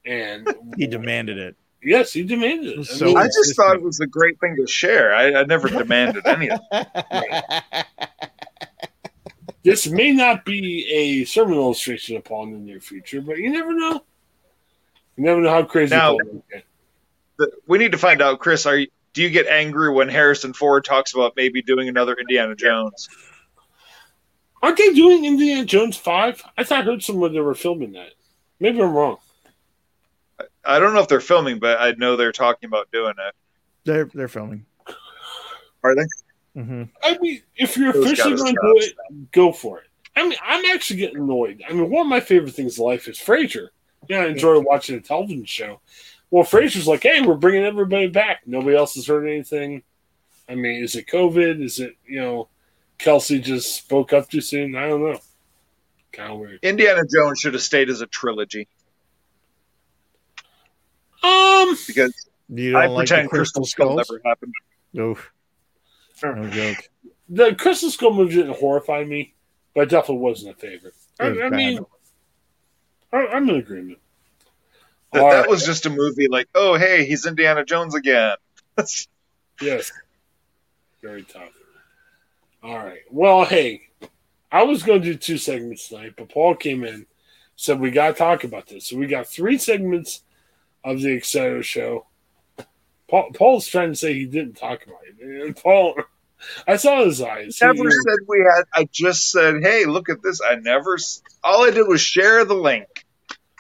and 0.06 0.48
He 0.78 0.86
demanded 0.88 1.38
it. 1.38 1.56
Yes, 1.82 2.12
he 2.12 2.24
demanded 2.24 2.74
it. 2.74 2.80
I 2.80 2.84
So- 2.84 3.06
mean, 3.06 3.18
I 3.18 3.26
just 3.28 3.56
thought 3.56 3.76
it 3.76 3.82
was 3.82 4.00
a 4.00 4.08
great 4.08 4.40
thing 4.40 4.56
to 4.58 4.68
share. 4.68 5.14
I, 5.16 5.34
I 5.42 5.44
never 5.46 5.70
demanded 5.70 6.26
anything. 6.28 6.58
this 9.64 9.88
may 9.88 10.12
not 10.12 10.46
be 10.46 10.88
a 10.90 11.26
sermon 11.26 11.56
illustration 11.56 12.18
upon 12.18 12.50
in 12.50 12.54
the 12.54 12.60
near 12.60 12.80
future, 12.80 13.22
but 13.22 13.38
you 13.38 13.50
never 13.50 13.74
know. 13.74 14.04
You 15.18 15.24
never 15.24 15.42
know 15.42 15.50
how 15.50 15.64
crazy 15.64 15.96
Now- 15.96 16.12
Paul 16.18 16.20
will 16.26 16.44
get. 16.52 16.64
The- 17.38 17.52
we 17.68 17.78
need 17.78 17.94
to 17.94 17.98
find 17.98 18.22
out, 18.22 18.40
Chris. 18.40 18.66
Are 18.66 18.76
you, 18.78 18.88
do 19.14 19.22
you 19.24 19.30
get 19.30 19.48
angry 19.48 19.92
when 19.94 20.10
Harrison 20.10 20.54
Ford 20.54 20.84
talks 20.84 21.14
about 21.14 21.34
maybe 21.38 21.62
doing 21.62 21.88
another 21.88 22.14
Indiana 22.14 22.56
Jones? 22.56 23.08
Aren't 24.62 24.78
they 24.78 24.94
doing 24.94 25.24
Indiana 25.24 25.64
Jones 25.66 25.96
five? 25.96 26.44
I 26.58 26.66
thought 26.66 26.80
I 26.82 26.84
heard 26.84 27.02
somewhere 27.02 27.30
they 27.30 27.40
were 27.40 27.56
filming 27.56 27.94
that. 27.94 28.10
Maybe 28.60 28.82
I'm 28.82 28.92
wrong. 28.92 29.18
I 30.66 30.80
don't 30.80 30.94
know 30.94 31.02
if 31.02 31.08
they're 31.08 31.22
filming, 31.22 31.60
but 31.60 31.80
I 31.80 31.92
know 31.92 32.16
they're 32.16 32.32
talking 32.32 32.68
about 32.68 32.92
doing 32.92 33.14
it. 33.18 33.36
They're 33.86 34.10
they're 34.14 34.28
filming. 34.28 34.66
Are 35.84 35.96
they? 35.96 36.62
hmm 36.62 36.84
I 37.02 37.18
mean, 37.20 37.42
if 37.56 37.78
you're 37.78 37.94
Those 37.94 38.06
officially 38.06 38.36
going 38.36 38.56
to 38.56 38.62
do 38.62 38.74
it, 38.86 39.32
go 39.32 39.52
for 39.52 39.80
it. 39.80 39.88
I 40.16 40.28
mean, 40.28 40.38
I'm 40.44 40.66
actually 40.66 41.00
getting 41.00 41.20
annoyed. 41.20 41.64
I 41.68 41.74
mean, 41.74 41.90
one 41.90 42.02
of 42.02 42.08
my 42.08 42.20
favorite 42.20 42.54
things 42.54 42.78
in 42.78 42.86
life 42.86 43.08
is 43.08 43.18
Frasier. 43.18 43.70
Yeah, 44.10 44.22
I 44.22 44.28
enjoy 44.28 44.60
watching 44.60 44.98
a 44.98 45.02
television 45.02 45.46
show. 45.46 45.80
Well, 46.32 46.44
Frasier's 46.44 46.88
like, 46.88 47.04
hey, 47.04 47.22
we're 47.22 47.36
bringing 47.36 47.64
everybody 47.64 48.08
back. 48.08 48.42
Nobody 48.46 48.76
else 48.76 48.96
has 48.96 49.08
heard 49.08 49.28
anything. 49.28 49.84
I 50.50 50.56
mean, 50.56 50.84
is 50.84 50.96
it 50.96 51.08
COVID? 51.08 51.64
Is 51.64 51.80
it, 51.80 51.96
you 52.06 52.20
know, 52.20 52.50
Kelsey 52.98 53.40
just 53.40 53.76
spoke 53.76 54.14
up 54.14 54.30
too 54.30 54.42
soon? 54.42 54.76
I 54.76 54.90
don't 54.90 55.02
know. 55.02 55.20
Kind 56.12 56.34
of 56.34 56.40
weird. 56.40 56.60
Indiana 56.64 57.02
Jones 57.02 57.40
should 57.40 57.54
have 57.54 57.64
stayed 57.64 57.90
as 57.90 58.02
a 58.02 58.08
trilogy 58.08 58.68
Um, 61.24 61.78
because 61.88 62.14
You 62.50 62.72
don't 62.72 62.82
I 62.82 62.86
like 62.88 63.08
pretend 63.08 63.26
the 63.28 63.30
crystal 63.30 63.66
Skull 63.66 63.96
never 63.96 64.22
happened. 64.26 64.54
Oof. 64.98 65.32
No 66.24 66.50
joke. 66.50 66.78
the 67.30 67.56
Crystal 67.56 67.90
Skull 67.90 68.14
movie 68.14 68.36
didn't 68.36 68.58
horrify 68.58 69.04
me, 69.06 69.34
but 69.74 69.82
it 69.82 69.90
definitely 69.90 70.18
wasn't 70.24 70.56
a 70.56 70.60
favorite. 70.60 70.94
I, 71.20 71.30
was 71.30 71.38
I 71.38 71.42
bad. 71.50 71.52
mean, 71.54 71.80
I, 73.14 73.28
I'm 73.28 73.50
in 73.50 73.56
agreement. 73.56 74.00
That, 75.14 75.22
All 75.24 75.30
that 75.32 75.40
right. 75.42 75.50
was 75.50 75.66
just 75.66 75.86
a 75.86 75.90
movie 75.90 76.28
like, 76.28 76.48
oh 76.56 76.76
hey, 76.78 77.06
he's 77.06 77.26
Indiana 77.26 77.64
Jones 77.66 77.96
again. 77.96 78.36
Yes. 79.62 79.92
Very 81.02 81.24
tough. 81.24 81.52
All 82.64 82.78
right. 82.78 83.02
Well, 83.12 83.44
hey, 83.44 83.90
I 84.52 84.64
was 84.64 84.84
going 84.84 85.02
to 85.02 85.06
do 85.14 85.16
two 85.18 85.38
segments 85.38 85.90
tonight, 85.90 86.14
but 86.18 86.30
Paul 86.30 86.56
came 86.56 86.86
in, 86.86 87.06
said 87.58 87.80
we 87.80 87.92
got 87.92 88.08
to 88.08 88.14
talk 88.14 88.46
about 88.46 88.68
this. 88.68 88.88
So 88.88 88.96
we 88.98 89.06
got 89.08 89.28
three 89.28 89.58
segments 89.58 90.22
of 90.84 91.02
the 91.02 91.10
Exciter 91.18 91.64
show. 91.64 92.06
Paul, 93.10 93.32
Paul's 93.34 93.68
trying 93.68 93.92
to 93.92 93.96
say 93.96 94.14
he 94.14 94.26
didn't 94.26 94.54
talk 94.58 94.86
about 94.86 95.00
it. 95.08 95.16
And 95.46 95.56
Paul, 95.56 95.96
I 96.68 96.76
saw 96.78 97.04
his 97.06 97.22
eyes. 97.22 97.58
He- 97.58 97.66
never 97.66 97.90
said 97.90 98.20
we 98.28 98.40
had. 98.40 98.64
I 98.74 98.88
just 98.92 99.32
said, 99.32 99.62
hey, 99.64 99.86
look 99.86 100.10
at 100.10 100.22
this. 100.22 100.40
I 100.42 100.56
never. 100.56 100.98
All 101.44 101.66
I 101.66 101.72
did 101.72 101.88
was 101.88 102.02
share 102.02 102.46
the 102.46 102.54
link. 102.56 102.88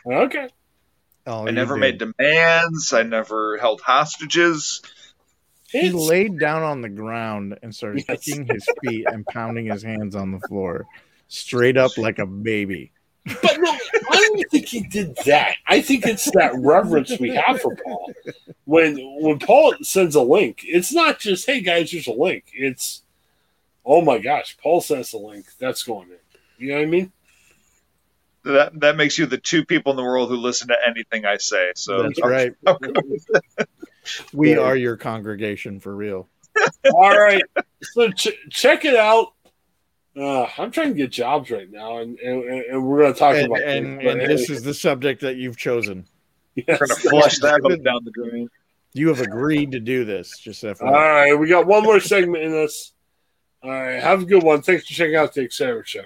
okay. 0.05 0.49
Oh, 1.27 1.47
I 1.47 1.51
never 1.51 1.75
did. 1.75 1.79
made 1.81 1.97
demands. 1.97 2.93
I 2.93 3.03
never 3.03 3.57
held 3.57 3.81
hostages. 3.81 4.81
He 5.71 5.79
It's- 5.87 5.93
laid 5.93 6.39
down 6.39 6.63
on 6.63 6.81
the 6.81 6.89
ground 6.89 7.57
and 7.61 7.75
started 7.75 8.03
Yes. 8.07 8.23
kicking 8.25 8.47
his 8.47 8.67
feet 8.83 9.05
and 9.07 9.25
pounding 9.25 9.65
his 9.65 9.83
hands 9.83 10.15
on 10.15 10.31
the 10.31 10.39
floor, 10.47 10.85
straight 11.27 11.77
up 11.77 11.97
like 11.97 12.17
a 12.19 12.25
baby. 12.25 12.91
But 13.41 13.57
no, 13.59 13.71
I 13.71 14.15
don't 14.15 14.49
think 14.49 14.67
he 14.67 14.81
did 14.81 15.15
that. 15.25 15.55
I 15.67 15.81
think 15.81 16.05
it's 16.05 16.29
that 16.31 16.53
reverence 16.55 17.19
we 17.19 17.35
have 17.35 17.61
for 17.61 17.75
Paul. 17.75 18.11
When 18.65 18.97
when 19.21 19.39
Paul 19.39 19.75
sends 19.81 20.15
a 20.15 20.21
link, 20.21 20.61
it's 20.63 20.93
not 20.93 21.19
just 21.19 21.45
"Hey 21.45 21.61
guys, 21.61 21.91
here's 21.91 22.07
a 22.07 22.11
link." 22.11 22.45
It's 22.53 23.03
"Oh 23.85 24.01
my 24.01 24.19
gosh, 24.19 24.57
Paul 24.61 24.81
sends 24.81 25.13
a 25.13 25.17
link. 25.17 25.45
That's 25.59 25.83
going 25.83 26.09
in." 26.09 26.17
You 26.57 26.69
know 26.69 26.77
what 26.77 26.83
I 26.83 26.87
mean? 26.87 27.11
That 28.43 28.79
that 28.79 28.95
makes 28.95 29.17
you 29.17 29.25
the 29.25 29.37
two 29.37 29.65
people 29.65 29.91
in 29.91 29.97
the 29.97 30.03
world 30.03 30.29
who 30.29 30.37
listen 30.37 30.69
to 30.69 30.77
anything 30.87 31.25
I 31.25 31.37
say. 31.37 31.71
So 31.75 32.03
That's 32.03 32.21
right. 32.21 32.53
We 34.33 34.57
are 34.57 34.75
your 34.75 34.97
congregation 34.97 35.79
for 35.79 35.95
real. 35.95 36.27
All 36.93 37.17
right, 37.17 37.43
so 37.81 38.09
ch- 38.11 38.37
check 38.49 38.85
it 38.85 38.95
out. 38.95 39.33
Uh, 40.17 40.47
I'm 40.57 40.71
trying 40.71 40.89
to 40.89 40.93
get 40.95 41.11
jobs 41.11 41.49
right 41.51 41.69
now, 41.69 41.99
and 41.99 42.17
and, 42.19 42.43
and 42.43 42.85
we're 42.85 42.99
going 43.01 43.13
to 43.13 43.19
talk 43.19 43.35
And, 43.35 43.45
about 43.45 43.61
and, 43.61 43.99
this, 43.99 44.11
and 44.11 44.21
this 44.21 44.49
is 44.49 44.63
the 44.63 44.73
subject 44.73 45.21
that 45.21 45.37
you've 45.37 45.57
chosen. 45.57 46.05
yes. 46.55 46.79
We're 46.79 46.87
gonna 46.87 46.99
flush 46.99 47.39
that 47.39 47.61
down 47.83 48.03
the 48.03 48.11
drain. 48.11 48.49
You 48.93 49.09
have 49.09 49.21
agreed 49.21 49.71
to 49.73 49.79
do 49.79 50.03
this. 50.03 50.37
Just 50.39 50.63
FYI. 50.63 50.81
All 50.81 50.91
right, 50.91 51.33
we 51.35 51.47
got 51.47 51.67
one 51.67 51.83
more 51.83 51.99
segment 51.99 52.43
in 52.43 52.51
this. 52.51 52.91
All 53.61 53.69
right, 53.69 54.01
have 54.01 54.23
a 54.23 54.25
good 54.25 54.41
one. 54.43 54.61
Thanks 54.63 54.87
for 54.87 54.93
checking 54.93 55.15
out 55.15 55.33
the 55.33 55.41
Exciter 55.41 55.85
Show. 55.85 56.01